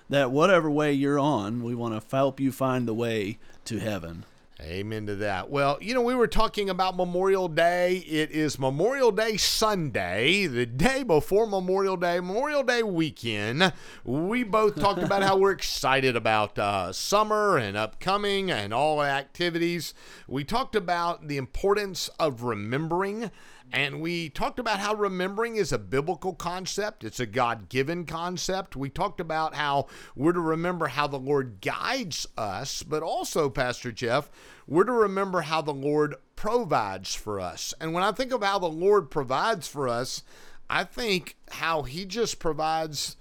that 0.10 0.32
whatever 0.32 0.70
way 0.70 0.94
you're 0.94 1.20
on, 1.20 1.64
we 1.64 1.76
want 1.76 2.00
to 2.00 2.16
help 2.16 2.40
you 2.40 2.52
find 2.52 2.88
the 2.88 2.94
way 2.94 3.38
to 3.66 3.80
heaven. 3.80 4.26
Amen 4.62 5.06
to 5.06 5.16
that. 5.16 5.50
Well, 5.50 5.78
you 5.80 5.94
know, 5.94 6.02
we 6.02 6.16
were 6.16 6.28
talking 6.28 6.70
about 6.70 6.98
Memorial 6.98 7.48
Day. 7.48 8.00
It 8.00 8.32
is 8.32 8.60
Memorial 8.60 9.10
Day 9.10 9.38
Sunday, 9.38 10.48
the 10.48 10.66
day 10.66 11.04
before 11.04 11.48
Memorial 11.48 11.96
Day, 11.96 12.20
Memorial 12.20 12.64
Day 12.64 12.84
weekend. 12.84 13.72
We 14.04 14.44
both 14.44 14.78
talked 14.78 15.02
about 15.02 15.24
how 15.24 15.38
we're 15.38 15.52
excited 15.52 16.18
about 16.18 16.60
uh, 16.60 16.92
summer 16.92 17.58
and 17.58 17.78
upcoming 17.78 18.52
and 18.52 18.74
all 18.74 19.02
activities. 19.02 19.94
We 20.28 20.44
talked 20.44 20.76
about 20.76 21.30
the 21.30 21.38
importance 21.38 22.10
of 22.20 22.44
remembering. 22.44 23.32
And 23.72 24.02
we 24.02 24.30
talked 24.30 24.58
about 24.58 24.80
how 24.80 24.96
remembering 24.96 25.56
is 25.56 25.72
a 25.72 25.78
biblical 25.78 26.34
concept. 26.34 27.04
It's 27.04 27.20
a 27.20 27.28
God 27.28 27.70
given 27.70 28.06
concept. 28.06 28.76
We 28.76 28.90
talked 28.90 29.20
about 29.20 29.54
how 29.54 29.86
we're 30.16 30.34
to 30.34 30.40
remember 30.40 30.88
how 30.88 31.06
the 31.06 31.20
Lord 31.20 31.62
guides 31.62 32.28
us, 32.36 32.82
but 32.82 33.04
also, 33.04 33.48
Pastor 33.48 33.92
Jeff, 33.92 34.32
we're 34.68 34.84
to 34.84 34.92
remember 34.92 35.42
how 35.42 35.62
the 35.62 35.74
Lord 35.74 36.16
provides 36.36 37.16
for 37.16 37.40
us. 37.40 37.74
And 37.80 37.94
when 37.94 38.04
I 38.04 38.12
think 38.12 38.32
of 38.32 38.44
how 38.44 38.60
the 38.60 38.68
Lord 38.68 39.10
provides 39.10 39.68
for 39.68 39.88
us, 39.88 40.24
I 40.70 40.84
think 40.84 41.36
how 41.52 41.84
He 41.84 42.06
just 42.06 42.40
provides 42.40 43.16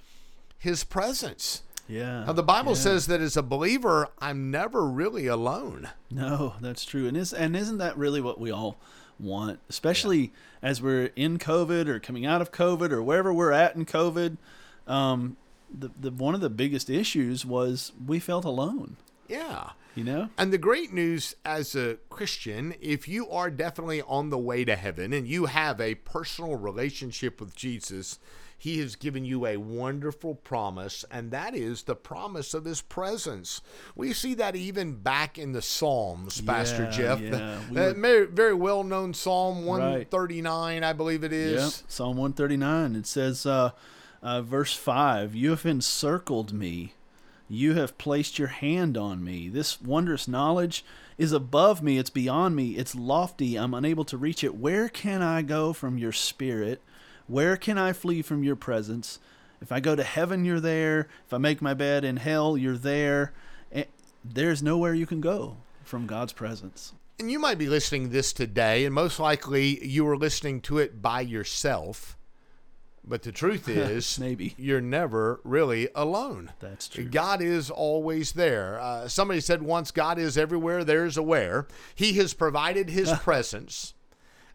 His 0.59 0.85
presence. 0.85 1.63
Yeah. 1.89 2.25
Now, 2.25 2.33
the 2.33 2.43
Bible 2.43 2.73
yeah. 2.73 2.79
says 2.79 3.07
that 3.07 3.21
as 3.21 3.37
a 3.37 3.43
believer, 3.43 4.09
I'm 4.19 4.51
never 4.51 4.85
really 4.85 5.27
alone. 5.27 5.89
No, 6.11 6.55
that's 6.61 6.85
true. 6.85 7.09
And 7.09 7.17
is 7.17 7.33
and 7.33 7.57
isn't 7.57 7.79
that 7.79 7.97
really 7.97 8.21
what 8.21 8.39
we 8.39 8.51
all 8.51 8.79
want, 9.19 9.61
especially 9.69 10.33
as 10.63 10.83
we're 10.83 11.11
in 11.17 11.39
COVID 11.39 11.89
or 11.89 11.99
coming 11.99 12.27
out 12.27 12.43
of 12.43 12.53
COVID 12.53 12.93
or 12.93 13.03
wherever 13.03 13.33
we're 13.33 13.53
at 13.53 13.75
in 13.75 13.87
COVID? 13.87 14.37
Um, 14.87 15.39
the, 15.77 15.91
the 15.99 16.11
one 16.11 16.35
of 16.35 16.41
the 16.41 16.51
biggest 16.51 16.91
issues 16.91 17.45
was 17.45 17.93
we 18.07 18.19
felt 18.19 18.45
alone. 18.45 18.97
Yeah. 19.27 19.71
You 19.99 20.05
know, 20.05 20.29
And 20.39 20.53
the 20.53 20.59
great 20.59 20.93
news 20.93 21.35
as 21.45 21.75
a 21.75 21.97
Christian, 22.09 22.75
if 22.81 23.09
you 23.09 23.29
are 23.31 23.51
definitely 23.51 24.01
on 24.03 24.31
the 24.31 24.39
way 24.39 24.65
to 24.65 24.77
heaven 24.77 25.13
and 25.13 25.27
you 25.27 25.47
have 25.47 25.81
a 25.81 25.97
personal 25.97 26.55
relationship 26.57 27.41
with 27.41 27.55
Jesus, 27.57 28.19
he 28.61 28.79
has 28.81 28.97
given 28.97 29.25
you 29.25 29.47
a 29.47 29.57
wonderful 29.57 30.35
promise, 30.35 31.05
and 31.13 31.31
that 31.31 31.55
is 31.55 31.85
the 31.85 31.95
promise 31.95 32.55
of 32.55 32.65
his 32.65 32.81
presence. 32.83 33.61
We 33.95 34.13
see 34.13 34.35
that 34.35 34.57
even 34.57 34.95
back 34.97 35.39
in 35.39 35.53
the 35.53 35.63
Psalms, 35.63 36.41
Pastor 36.41 36.85
Yeah, 36.85 36.91
Jeff. 36.91 37.21
yeah. 37.21 37.59
We 37.69 37.75
that 37.77 37.97
were- 37.97 38.27
very, 38.27 38.55
well 38.55 38.83
known 38.83 39.15
Psalm 39.15 39.59
Right. 39.59 40.11
139, 40.11 40.83
I 40.83 40.93
believe 40.93 41.23
it 41.23 41.33
is. 41.33 41.63
Yep. 41.83 41.91
Psalm 41.91 42.17
139. 42.17 42.97
It 42.97 43.07
says, 43.07 43.47
uh, 43.47 43.71
uh, 44.23 44.43
verse 44.43 44.75
5 44.75 45.37
You 45.37 45.51
have 45.51 45.65
encircled 45.65 46.53
me. 46.53 46.95
You 47.49 47.75
have 47.75 47.97
placed 47.99 48.39
your 48.39 48.49
hand 48.49 48.97
on 48.99 49.25
me. 49.25 49.49
This 49.49 49.81
wondrous 49.81 50.29
knowledge 50.29 50.85
is 51.17 51.33
above 51.33 51.83
me. 51.83 51.99
It's 51.99 52.11
beyond 52.11 52.55
me. 52.55 52.73
It's 52.77 52.95
lofty. 52.95 53.57
I'm 53.57 53.73
unable 53.73 54.05
to 54.05 54.19
reach 54.19 54.45
it. 54.45 54.55
Where 54.55 54.89
can 54.89 55.23
I 55.23 55.43
go 55.43 55.73
from 55.73 55.97
your 55.97 56.13
spirit? 56.13 56.83
Where 57.27 57.57
can 57.57 57.79
I 57.79 57.93
flee 57.93 58.23
from 58.23 58.45
your 58.45 58.57
presence? 58.57 59.19
If 59.61 59.73
I 59.73 59.81
go 59.81 59.97
to 59.97 60.05
heaven, 60.05 60.45
you're 60.45 60.61
there. 60.61 61.09
If 61.27 61.33
I 61.33 61.39
make 61.39 61.63
my 61.63 61.75
bed 61.75 62.05
in 62.05 62.19
hell, 62.19 62.57
you're 62.57 62.77
there. 62.77 63.33
Eh, 63.73 63.85
There's 64.25 64.63
nowhere 64.63 64.95
you 64.95 65.07
can 65.07 65.21
go 65.21 65.57
from 65.85 66.07
God's 66.07 66.33
presence. 66.35 66.93
And 67.19 67.33
you 67.33 67.39
might 67.39 67.59
be 67.59 67.67
listening 67.67 68.05
to 68.05 68.09
this 68.13 68.33
today, 68.33 68.85
and 68.85 68.95
most 68.95 69.19
likely 69.19 69.85
you 69.85 70.05
were 70.05 70.17
listening 70.17 70.61
to 70.63 70.79
it 70.79 71.03
by 71.03 71.23
yourself. 71.23 72.17
But 73.09 73.23
the 73.23 73.33
truth 73.33 73.69
is, 73.69 74.19
Maybe. 74.19 74.55
you're 74.59 74.81
never 74.83 75.41
really 75.45 75.89
alone. 75.95 76.53
That's 76.61 76.89
true. 76.89 77.05
God 77.05 77.41
is 77.41 77.71
always 77.71 78.33
there. 78.33 78.79
Uh, 78.81 79.09
somebody 79.09 79.41
said 79.41 79.63
once, 79.63 79.91
God 79.91 80.19
is 80.19 80.37
everywhere, 80.37 80.85
there's 80.85 81.17
a 81.17 81.23
where. 81.23 81.67
He 81.95 82.13
has 82.15 82.35
provided 82.35 82.91
His 82.91 83.11
presence, 83.21 83.95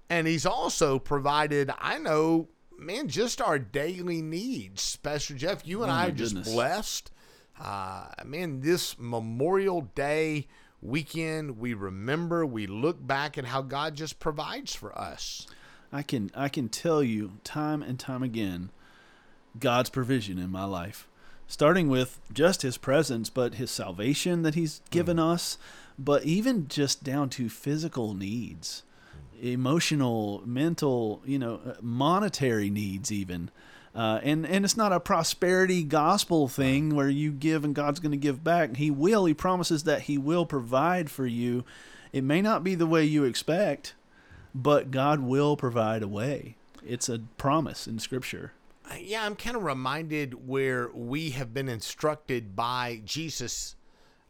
and 0.10 0.28
He's 0.28 0.46
also 0.46 1.00
provided, 1.00 1.72
I 1.80 1.98
know, 1.98 2.50
man, 2.78 3.08
just 3.08 3.42
our 3.42 3.58
daily 3.58 4.22
needs. 4.22 4.98
Pastor 4.98 5.34
Jeff, 5.34 5.66
you 5.68 5.82
and 5.84 5.92
Oh, 5.92 5.96
I 5.96 6.08
are 6.08 6.12
just 6.12 6.36
goodness. 6.36 6.54
blessed. 6.54 7.12
Uh, 7.60 8.06
man, 8.26 8.62
this 8.62 8.98
Memorial 9.00 9.82
Day 9.96 10.48
weekend, 10.82 11.58
we 11.58 11.74
remember, 11.74 12.46
we 12.46 12.68
look 12.68 13.06
back 13.06 13.38
at 13.38 13.46
how 13.46 13.62
God 13.62 13.96
just 13.96 14.20
provides 14.20 14.76
for 14.76 14.98
us. 14.98 15.48
I 15.93 16.01
can 16.01 16.32
I 16.36 16.49
can 16.49 16.69
tell 16.69 17.03
you 17.03 17.34
time 17.43 17.84
and 17.84 17.99
time 17.99 18.23
again 18.23 18.71
God's 19.60 19.91
provision 19.91 20.39
in 20.39 20.49
my 20.51 20.65
life. 20.65 21.08
Starting 21.47 21.88
with 21.88 22.19
just 22.34 22.63
his 22.63 22.77
presence, 22.77 23.29
but 23.29 23.56
his 23.56 23.69
salvation 23.69 24.41
that 24.41 24.56
he's 24.56 24.82
given 24.89 25.19
us, 25.19 25.60
but 25.99 26.23
even 26.23 26.67
just 26.67 27.03
down 27.03 27.29
to 27.29 27.47
physical 27.47 28.15
needs, 28.15 28.82
emotional, 29.39 30.41
mental, 30.45 31.21
you 31.25 31.38
know, 31.38 31.60
uh, 31.65 31.73
monetary 31.79 32.71
needs 32.71 33.12
even. 33.12 33.51
Uh, 33.93 34.19
and 34.23 34.47
and 34.47 34.65
it's 34.65 34.75
not 34.75 34.91
a 34.91 34.99
prosperity 34.99 35.84
gospel 35.84 36.47
thing 36.47 36.95
where 36.95 37.10
you 37.10 37.32
give 37.32 37.63
and 37.63 37.75
God's 37.75 37.99
going 37.99 38.12
to 38.12 38.17
give 38.17 38.43
back. 38.43 38.77
He 38.77 38.89
will. 38.89 39.25
He 39.25 39.36
promises 39.36 39.84
that 39.84 40.03
He 40.03 40.17
will 40.17 40.47
provide 40.47 41.12
for 41.12 41.27
you. 41.27 41.63
It 42.12 42.23
may 42.23 42.41
not 42.41 42.63
be 42.63 42.73
the 42.73 42.88
way 42.88 43.03
you 43.03 43.23
expect, 43.25 43.93
but 44.56 44.92
God 44.92 45.20
will 45.22 45.56
provide 45.58 46.04
a 46.04 46.08
way. 46.08 46.56
It's 46.86 47.10
a 47.10 47.20
promise 47.38 47.88
in 47.88 48.00
Scripture. 48.00 48.54
Yeah, 49.00 49.26
I'm 49.26 49.36
kind 49.36 49.56
of 49.56 49.63
reminded 49.63 50.48
where 50.48 50.89
we 50.94 51.30
have 51.32 51.54
been 51.54 51.70
instructed 51.70 52.56
by 52.56 53.02
Jesus 53.06 53.76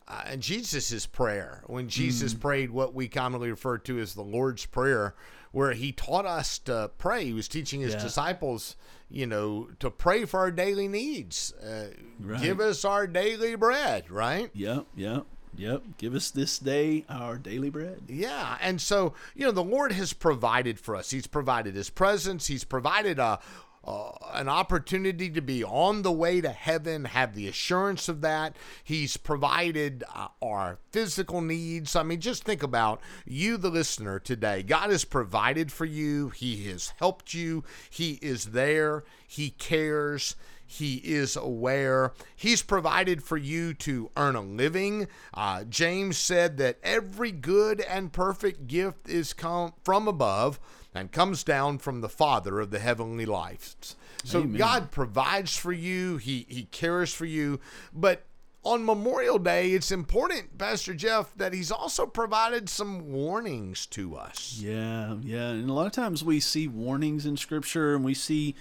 uh, 0.07 0.23
and 0.27 0.41
Jesus' 0.41 1.05
prayer. 1.05 1.63
When 1.65 1.87
Jesus 1.89 2.33
prayed 2.33 2.69
what 2.69 2.93
we 2.93 3.07
commonly 3.07 3.49
refer 3.49 3.77
to 3.79 3.99
as 3.99 4.13
the 4.13 4.21
Lord's 4.21 4.65
Prayer, 4.65 5.15
where 5.51 5.73
he 5.73 5.91
taught 5.91 6.25
us 6.25 6.59
to 6.59 6.91
pray. 6.97 7.25
He 7.25 7.33
was 7.33 7.47
teaching 7.47 7.81
his 7.81 7.93
Yeah. 7.93 8.01
disciples, 8.03 8.75
you 9.09 9.25
know, 9.25 9.69
to 9.79 9.89
pray 9.89 10.25
for 10.25 10.39
our 10.39 10.51
daily 10.51 10.87
needs. 10.87 11.53
Uh, 11.53 11.87
Right. 12.19 12.41
Give 12.41 12.59
us 12.59 12.83
our 12.85 13.07
daily 13.07 13.55
bread, 13.55 14.09
right? 14.11 14.49
Yep, 14.53 14.85
yep, 14.95 15.25
yep. 15.55 15.83
Give 15.97 16.15
us 16.15 16.31
this 16.31 16.59
day 16.59 17.05
our 17.09 17.37
daily 17.37 17.69
bread. 17.69 18.03
Yeah, 18.07 18.57
and 18.61 18.81
so 18.81 19.13
you 19.35 19.45
know 19.45 19.51
the 19.51 19.63
Lord 19.63 19.91
has 19.91 20.13
provided 20.13 20.79
for 20.79 20.95
us. 20.95 21.11
He's 21.11 21.27
provided 21.27 21.75
His 21.75 21.89
presence. 21.89 22.47
He's 22.47 22.63
provided 22.63 23.19
a 23.19 23.39
uh, 23.85 24.11
an 24.33 24.47
opportunity 24.47 25.29
to 25.29 25.41
be 25.41 25.63
on 25.63 26.03
the 26.03 26.11
way 26.11 26.39
to 26.39 26.49
heaven, 26.49 27.05
have 27.05 27.35
the 27.35 27.47
assurance 27.47 28.07
of 28.07 28.21
that. 28.21 28.55
He's 28.83 29.17
provided 29.17 30.03
uh, 30.15 30.29
our 30.41 30.79
physical 30.91 31.41
needs. 31.41 31.95
I 31.95 32.03
mean, 32.03 32.21
just 32.21 32.43
think 32.43 32.63
about 32.63 33.01
you, 33.25 33.57
the 33.57 33.69
listener, 33.69 34.19
today. 34.19 34.63
God 34.63 34.89
has 34.89 35.03
provided 35.03 35.71
for 35.71 35.85
you, 35.85 36.29
He 36.29 36.69
has 36.69 36.93
helped 36.97 37.33
you, 37.33 37.63
He 37.89 38.19
is 38.21 38.47
there, 38.47 39.03
He 39.27 39.49
cares. 39.49 40.35
He 40.73 40.95
is 40.97 41.35
aware. 41.35 42.13
He's 42.35 42.61
provided 42.61 43.23
for 43.23 43.37
you 43.37 43.73
to 43.75 44.09
earn 44.17 44.35
a 44.35 44.41
living. 44.41 45.07
Uh, 45.33 45.63
James 45.65 46.17
said 46.17 46.57
that 46.57 46.79
every 46.83 47.31
good 47.31 47.81
and 47.81 48.11
perfect 48.11 48.67
gift 48.67 49.07
is 49.07 49.33
come 49.33 49.73
from 49.83 50.07
above 50.07 50.59
and 50.93 51.11
comes 51.11 51.43
down 51.43 51.77
from 51.77 52.01
the 52.01 52.09
Father 52.09 52.59
of 52.59 52.71
the 52.71 52.79
heavenly 52.79 53.25
lights. 53.25 53.95
So 54.23 54.39
Amen. 54.39 54.57
God 54.57 54.91
provides 54.91 55.55
for 55.55 55.73
you, 55.73 56.17
he, 56.17 56.45
he 56.49 56.63
cares 56.63 57.13
for 57.13 57.25
you. 57.25 57.59
But 57.93 58.25
on 58.63 58.85
Memorial 58.85 59.39
Day, 59.39 59.71
it's 59.71 59.91
important, 59.91 60.57
Pastor 60.57 60.93
Jeff, 60.93 61.35
that 61.35 61.53
He's 61.53 61.71
also 61.71 62.05
provided 62.05 62.69
some 62.69 63.11
warnings 63.11 63.85
to 63.87 64.15
us. 64.15 64.57
Yeah, 64.59 65.17
yeah, 65.21 65.49
and 65.49 65.69
a 65.69 65.73
lot 65.73 65.85
of 65.85 65.91
times 65.91 66.23
we 66.23 66.39
see 66.39 66.67
warnings 66.67 67.25
in 67.25 67.35
Scripture, 67.35 67.93
and 67.93 68.05
we 68.05 68.13
see 68.13 68.55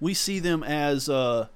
we 0.00 0.14
see 0.14 0.38
them 0.38 0.62
as 0.62 1.08
uh, 1.08 1.48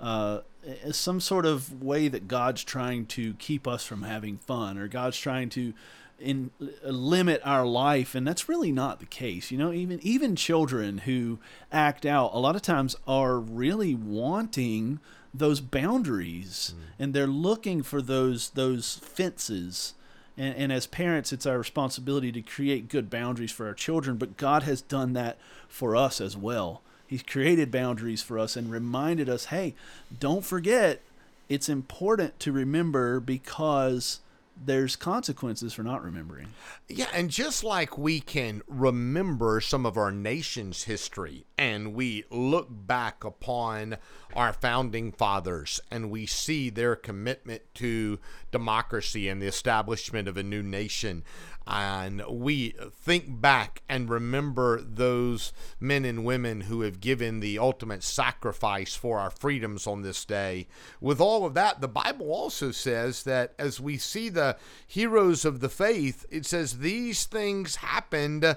uh, 0.00 0.40
as 0.84 0.96
some 0.96 1.20
sort 1.20 1.46
of 1.46 1.82
way 1.82 2.08
that 2.08 2.28
God's 2.28 2.64
trying 2.64 3.06
to 3.06 3.34
keep 3.34 3.66
us 3.66 3.84
from 3.84 4.02
having 4.02 4.38
fun, 4.38 4.78
or 4.78 4.88
God's 4.88 5.18
trying 5.18 5.48
to 5.50 5.72
in 6.18 6.50
limit 6.84 7.40
our 7.44 7.66
life, 7.66 8.14
and 8.14 8.26
that's 8.26 8.48
really 8.48 8.72
not 8.72 9.00
the 9.00 9.06
case. 9.06 9.50
You 9.50 9.58
know, 9.58 9.72
even 9.72 9.98
even 10.02 10.36
children 10.36 10.98
who 10.98 11.38
act 11.70 12.06
out 12.06 12.30
a 12.32 12.38
lot 12.38 12.56
of 12.56 12.62
times 12.62 12.96
are 13.06 13.38
really 13.38 13.94
wanting 13.94 15.00
those 15.34 15.60
boundaries, 15.60 16.74
and 16.98 17.12
they're 17.12 17.26
looking 17.26 17.82
for 17.82 18.00
those 18.00 18.50
those 18.50 18.96
fences. 18.96 19.94
And, 20.34 20.56
and 20.56 20.72
as 20.72 20.86
parents, 20.86 21.30
it's 21.32 21.44
our 21.44 21.58
responsibility 21.58 22.32
to 22.32 22.40
create 22.40 22.88
good 22.88 23.10
boundaries 23.10 23.52
for 23.52 23.66
our 23.66 23.74
children. 23.74 24.16
But 24.16 24.38
God 24.38 24.62
has 24.62 24.80
done 24.80 25.12
that 25.12 25.36
for 25.68 25.94
us 25.94 26.22
as 26.22 26.36
well. 26.36 26.80
He's 27.12 27.22
created 27.22 27.70
boundaries 27.70 28.22
for 28.22 28.38
us 28.38 28.56
and 28.56 28.70
reminded 28.70 29.28
us, 29.28 29.44
hey, 29.44 29.74
don't 30.18 30.42
forget, 30.42 31.02
it's 31.46 31.68
important 31.68 32.40
to 32.40 32.52
remember 32.52 33.20
because 33.20 34.20
there's 34.56 34.96
consequences 34.96 35.74
for 35.74 35.82
not 35.82 36.02
remembering. 36.02 36.54
Yeah, 36.88 37.08
and 37.12 37.28
just 37.28 37.62
like 37.64 37.98
we 37.98 38.20
can 38.20 38.62
remember 38.66 39.60
some 39.60 39.84
of 39.84 39.98
our 39.98 40.10
nation's 40.10 40.84
history 40.84 41.44
and 41.58 41.92
we 41.92 42.24
look 42.30 42.68
back 42.70 43.24
upon 43.24 43.98
our 44.34 44.52
founding 44.52 45.12
fathers 45.12 45.80
and 45.90 46.10
we 46.10 46.26
see 46.26 46.70
their 46.70 46.96
commitment 46.96 47.62
to 47.74 48.18
democracy 48.50 49.28
and 49.28 49.40
the 49.40 49.46
establishment 49.46 50.28
of 50.28 50.36
a 50.36 50.42
new 50.42 50.62
nation, 50.62 51.24
and 51.66 52.22
we 52.28 52.74
think 52.92 53.40
back 53.40 53.82
and 53.88 54.10
remember 54.10 54.80
those 54.80 55.52
men 55.78 56.04
and 56.04 56.24
women 56.24 56.62
who 56.62 56.80
have 56.80 57.00
given 57.00 57.40
the 57.40 57.58
ultimate 57.58 58.02
sacrifice 58.02 58.94
for 58.94 59.18
our 59.18 59.30
freedoms 59.30 59.86
on 59.86 60.02
this 60.02 60.24
day. 60.24 60.66
With 61.00 61.20
all 61.20 61.46
of 61.46 61.54
that, 61.54 61.80
the 61.80 61.88
Bible 61.88 62.32
also 62.32 62.70
says 62.70 63.22
that 63.24 63.54
as 63.58 63.80
we 63.80 63.96
see 63.96 64.28
the 64.28 64.56
heroes 64.86 65.44
of 65.44 65.60
the 65.60 65.68
faith, 65.68 66.26
it 66.30 66.46
says 66.46 66.78
these 66.78 67.26
things 67.26 67.76
happened 67.76 68.56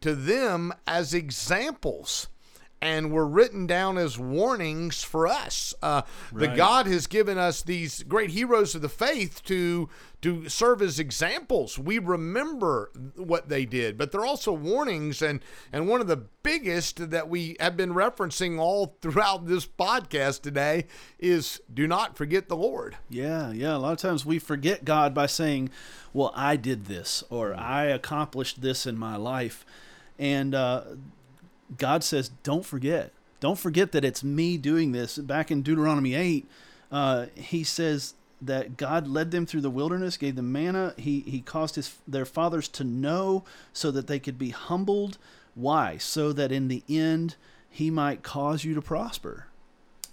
to 0.00 0.14
them 0.14 0.72
as 0.86 1.14
examples 1.14 2.28
and 2.82 3.10
were 3.10 3.26
written 3.26 3.66
down 3.66 3.96
as 3.96 4.18
warnings 4.18 5.02
for 5.02 5.26
us. 5.26 5.74
Uh, 5.82 6.02
The 6.32 6.48
Right. 6.48 6.56
God 6.56 6.86
has 6.86 7.06
given 7.06 7.38
us 7.38 7.62
these 7.62 8.02
great 8.02 8.30
heroes 8.30 8.74
of 8.74 8.82
the 8.82 8.88
faith 8.88 9.42
to 9.44 9.88
to 10.22 10.48
serve 10.48 10.82
as 10.82 10.98
examples. 10.98 11.78
We 11.78 11.98
remember 11.98 12.90
what 13.16 13.48
they 13.48 13.64
did, 13.64 13.96
but 13.96 14.10
they're 14.10 14.24
also 14.24 14.52
warnings. 14.52 15.22
And 15.22 15.40
and 15.72 15.88
one 15.88 16.00
of 16.00 16.06
the 16.06 16.24
biggest 16.42 17.10
that 17.10 17.28
we 17.28 17.56
have 17.60 17.76
been 17.76 17.94
referencing 17.94 18.58
all 18.58 18.96
throughout 19.00 19.46
this 19.46 19.66
podcast 19.66 20.42
today 20.42 20.86
is 21.18 21.60
do 21.72 21.86
not 21.86 22.16
forget 22.16 22.48
the 22.48 22.56
Lord. 22.56 22.96
Yeah, 23.08 23.52
yeah. 23.52 23.76
A 23.76 23.78
lot 23.78 23.92
of 23.92 23.98
times 23.98 24.26
we 24.26 24.38
forget 24.38 24.84
God 24.84 25.14
by 25.14 25.26
saying, 25.26 25.70
"Well, 26.12 26.32
I 26.34 26.56
did 26.56 26.86
this," 26.86 27.22
or 27.30 27.54
"I 27.54 27.84
accomplished 27.84 28.62
this 28.62 28.84
in 28.86 28.98
my 28.98 29.16
life," 29.16 29.64
and 30.18 30.54
uh, 30.54 30.82
God 31.78 32.04
says, 32.04 32.30
"Don't 32.42 32.64
forget. 32.64 33.12
Don't 33.40 33.58
forget 33.58 33.92
that 33.92 34.04
it's 34.04 34.24
me 34.24 34.56
doing 34.56 34.92
this." 34.92 35.18
Back 35.18 35.50
in 35.50 35.62
Deuteronomy 35.62 36.14
eight, 36.14 36.48
uh, 36.90 37.26
He 37.34 37.64
says 37.64 38.14
that 38.40 38.76
God 38.76 39.08
led 39.08 39.30
them 39.30 39.46
through 39.46 39.62
the 39.62 39.70
wilderness, 39.70 40.16
gave 40.16 40.36
them 40.36 40.52
manna. 40.52 40.94
He 40.96 41.20
He 41.20 41.40
caused 41.40 41.76
his 41.76 41.96
their 42.06 42.24
fathers 42.26 42.68
to 42.68 42.84
know 42.84 43.44
so 43.72 43.90
that 43.90 44.06
they 44.06 44.18
could 44.18 44.38
be 44.38 44.50
humbled. 44.50 45.18
Why? 45.54 45.96
So 45.96 46.32
that 46.32 46.52
in 46.52 46.68
the 46.68 46.82
end 46.88 47.36
He 47.70 47.90
might 47.90 48.22
cause 48.22 48.64
you 48.64 48.74
to 48.74 48.82
prosper. 48.82 49.46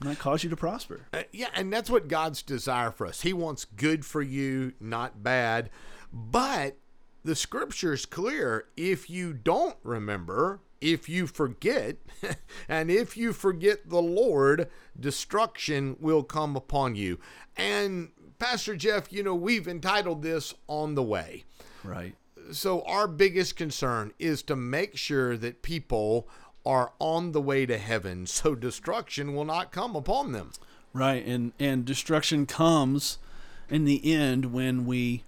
Might 0.02 0.20
cause 0.20 0.44
you 0.44 0.50
to 0.50 0.58
prosper. 0.58 1.02
Uh, 1.14 1.24
yeah, 1.32 1.48
and 1.54 1.72
that's 1.72 1.90
what 1.90 2.08
God's 2.08 2.42
desire 2.42 2.92
for 2.92 3.06
us. 3.08 3.22
He 3.22 3.32
wants 3.32 3.64
good 3.64 4.06
for 4.06 4.22
you, 4.22 4.74
not 4.80 5.24
bad. 5.24 5.70
But 6.12 6.76
the 7.24 7.36
scripture 7.36 7.94
is 7.94 8.06
clear. 8.06 8.66
If 8.76 9.10
you 9.10 9.32
don't 9.34 9.78
remember, 9.84 10.60
if 10.84 11.08
you 11.08 11.26
forget, 11.26 11.96
and 12.70 12.92
if 12.92 13.16
you 13.16 13.32
forget 13.32 13.90
the 13.90 14.02
Lord, 14.02 14.70
destruction 15.00 15.96
will 16.00 16.24
come 16.24 16.56
upon 16.56 16.96
you. 16.96 17.20
And 17.56 18.12
Pastor 18.38 18.76
Jeff, 18.76 19.12
you 19.12 19.24
know, 19.24 19.34
we've 19.34 19.68
entitled 19.68 20.22
this 20.22 20.54
On 20.68 20.96
the 20.96 21.04
Way. 21.04 21.46
Right. 21.84 22.16
So, 22.52 22.82
our 22.82 23.08
biggest 23.08 23.56
concern 23.56 24.12
is 24.20 24.44
to 24.44 24.56
make 24.58 24.98
sure 24.98 25.38
that 25.38 25.62
people 25.62 26.28
are 26.66 26.92
on 27.00 27.32
the 27.32 27.42
way 27.42 27.66
to 27.66 27.78
heaven 27.78 28.26
so 28.26 28.56
destruction 28.56 29.34
will 29.34 29.46
not 29.46 29.72
come 29.72 29.96
upon 29.96 30.34
them. 30.34 30.52
Right, 30.92 31.26
and 31.26 31.54
and 31.58 31.86
destruction 31.86 32.46
comes 32.46 33.18
in 33.70 33.86
the 33.86 34.14
end 34.14 34.52
when 34.52 34.86
we 34.86 35.24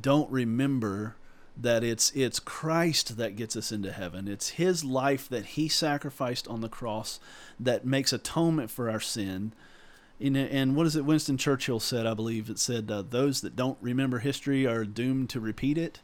don't 0.00 0.30
remember 0.30 1.16
that 1.60 1.82
it's 1.82 2.10
it's 2.14 2.38
Christ 2.38 3.16
that 3.16 3.36
gets 3.36 3.56
us 3.56 3.72
into 3.72 3.92
heaven. 3.92 4.28
It's 4.28 4.50
his 4.50 4.84
life 4.84 5.28
that 5.28 5.46
he 5.46 5.68
sacrificed 5.68 6.46
on 6.48 6.60
the 6.60 6.68
cross 6.68 7.18
that 7.58 7.84
makes 7.84 8.12
atonement 8.12 8.70
for 8.70 8.88
our 8.88 9.00
sin. 9.00 9.52
And, 10.20 10.36
and 10.36 10.74
what 10.74 10.86
is 10.86 10.96
it 10.96 11.04
Winston 11.04 11.36
Churchill 11.36 11.80
said, 11.80 12.06
I 12.06 12.14
believe 12.14 12.50
it 12.50 12.58
said 12.58 12.90
uh, 12.90 13.02
those 13.02 13.40
that 13.42 13.54
don't 13.54 13.78
remember 13.80 14.18
history 14.18 14.66
are 14.66 14.84
doomed 14.84 15.30
to 15.30 15.40
repeat 15.40 15.78
it. 15.78 16.00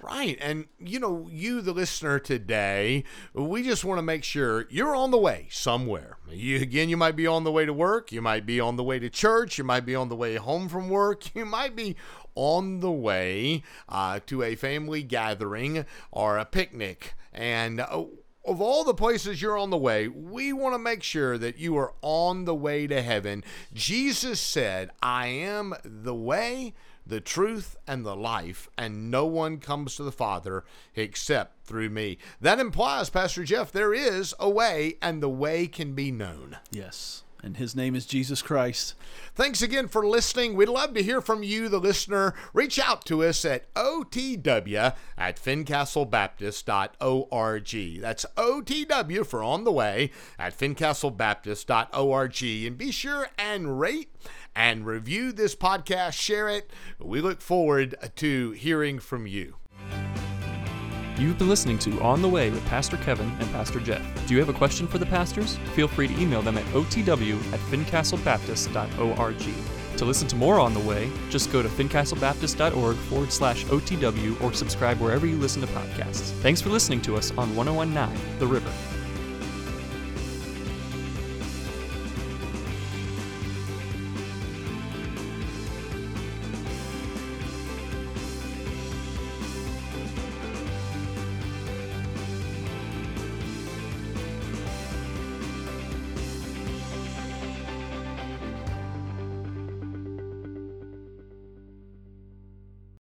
Right. 0.00 0.38
And, 0.40 0.66
you 0.78 1.00
know, 1.00 1.28
you, 1.32 1.60
the 1.60 1.72
listener 1.72 2.20
today, 2.20 3.02
we 3.32 3.64
just 3.64 3.84
want 3.84 3.98
to 3.98 4.02
make 4.02 4.22
sure 4.22 4.66
you're 4.70 4.94
on 4.94 5.10
the 5.10 5.18
way 5.18 5.48
somewhere. 5.50 6.18
You, 6.30 6.60
again, 6.60 6.88
you 6.88 6.96
might 6.96 7.16
be 7.16 7.26
on 7.26 7.42
the 7.42 7.50
way 7.50 7.66
to 7.66 7.72
work. 7.72 8.12
You 8.12 8.22
might 8.22 8.46
be 8.46 8.60
on 8.60 8.76
the 8.76 8.84
way 8.84 9.00
to 9.00 9.10
church. 9.10 9.58
You 9.58 9.64
might 9.64 9.84
be 9.84 9.96
on 9.96 10.08
the 10.08 10.14
way 10.14 10.36
home 10.36 10.68
from 10.68 10.88
work. 10.88 11.24
You 11.34 11.44
might 11.44 11.76
be 11.76 11.96
on 12.36 12.80
the 12.80 12.92
way 12.92 13.64
uh, 13.88 14.20
to 14.26 14.42
a 14.42 14.54
family 14.54 15.02
gathering 15.02 15.84
or 16.12 16.38
a 16.38 16.44
picnic. 16.44 17.14
And, 17.32 17.80
uh, 17.80 18.04
of 18.46 18.60
all 18.60 18.84
the 18.84 18.94
places 18.94 19.42
you're 19.42 19.58
on 19.58 19.70
the 19.70 19.76
way, 19.76 20.06
we 20.06 20.52
want 20.52 20.74
to 20.74 20.78
make 20.78 21.02
sure 21.02 21.36
that 21.36 21.58
you 21.58 21.76
are 21.76 21.94
on 22.00 22.44
the 22.44 22.54
way 22.54 22.86
to 22.86 23.02
heaven. 23.02 23.42
Jesus 23.74 24.40
said, 24.40 24.90
I 25.02 25.26
am 25.26 25.74
the 25.84 26.14
way, 26.14 26.74
the 27.04 27.20
truth, 27.20 27.76
and 27.86 28.06
the 28.06 28.16
life, 28.16 28.68
and 28.78 29.10
no 29.10 29.26
one 29.26 29.58
comes 29.58 29.96
to 29.96 30.04
the 30.04 30.12
Father 30.12 30.64
except 30.94 31.66
through 31.66 31.90
me. 31.90 32.18
That 32.40 32.60
implies, 32.60 33.10
Pastor 33.10 33.42
Jeff, 33.42 33.72
there 33.72 33.92
is 33.92 34.32
a 34.38 34.48
way, 34.48 34.96
and 35.02 35.22
the 35.22 35.28
way 35.28 35.66
can 35.66 35.94
be 35.94 36.12
known. 36.12 36.58
Yes, 36.70 37.24
and 37.46 37.56
his 37.58 37.76
name 37.76 37.94
is 37.94 38.04
Jesus 38.04 38.42
Christ. 38.42 38.94
Thanks 39.36 39.62
again 39.62 39.86
for 39.86 40.04
listening. 40.04 40.56
We'd 40.56 40.68
love 40.68 40.94
to 40.94 41.02
hear 41.02 41.20
from 41.20 41.44
you, 41.44 41.68
the 41.68 41.78
listener. 41.78 42.34
Reach 42.52 42.80
out 42.80 43.04
to 43.06 43.22
us 43.22 43.44
at 43.44 43.72
OTW 43.74 44.96
at 45.16 45.40
fincastlebaptist.org. 45.40 48.00
That's 48.00 48.26
OTW 48.36 49.24
for 49.24 49.44
on 49.44 49.62
the 49.62 49.72
way 49.72 50.10
at 50.38 50.58
fincastlebaptist.org. 50.58 52.42
And 52.66 52.76
be 52.76 52.90
sure 52.90 53.28
and 53.38 53.78
rate 53.78 54.10
and 54.54 54.84
review 54.84 55.30
this 55.30 55.54
podcast, 55.54 56.14
share 56.14 56.48
it. 56.48 56.68
We 56.98 57.20
look 57.20 57.40
forward 57.40 57.94
to 58.16 58.50
hearing 58.50 58.98
from 58.98 59.28
you. 59.28 59.54
You've 61.18 61.38
been 61.38 61.48
listening 61.48 61.78
to 61.78 61.98
On 62.02 62.20
the 62.20 62.28
Way 62.28 62.50
with 62.50 62.62
Pastor 62.66 62.98
Kevin 62.98 63.32
and 63.40 63.50
Pastor 63.50 63.80
Jeff. 63.80 64.02
Do 64.26 64.34
you 64.34 64.40
have 64.40 64.50
a 64.50 64.52
question 64.52 64.86
for 64.86 64.98
the 64.98 65.06
pastors? 65.06 65.56
Feel 65.74 65.88
free 65.88 66.08
to 66.08 66.20
email 66.20 66.42
them 66.42 66.58
at 66.58 66.64
otw 66.66 67.52
at 67.54 67.60
fincastlebaptist.org. 67.60 69.96
To 69.96 70.04
listen 70.04 70.28
to 70.28 70.36
more 70.36 70.60
On 70.60 70.74
the 70.74 70.80
Way, 70.80 71.10
just 71.30 71.50
go 71.50 71.62
to 71.62 71.70
fincastlebaptist.org 71.70 72.96
forward 72.96 73.32
slash 73.32 73.64
OTW 73.64 74.42
or 74.42 74.52
subscribe 74.52 75.00
wherever 75.00 75.26
you 75.26 75.36
listen 75.36 75.62
to 75.62 75.68
podcasts. 75.68 76.32
Thanks 76.42 76.60
for 76.60 76.68
listening 76.68 77.00
to 77.02 77.16
us 77.16 77.30
on 77.38 77.56
1019 77.56 78.38
The 78.38 78.46
River. 78.46 78.70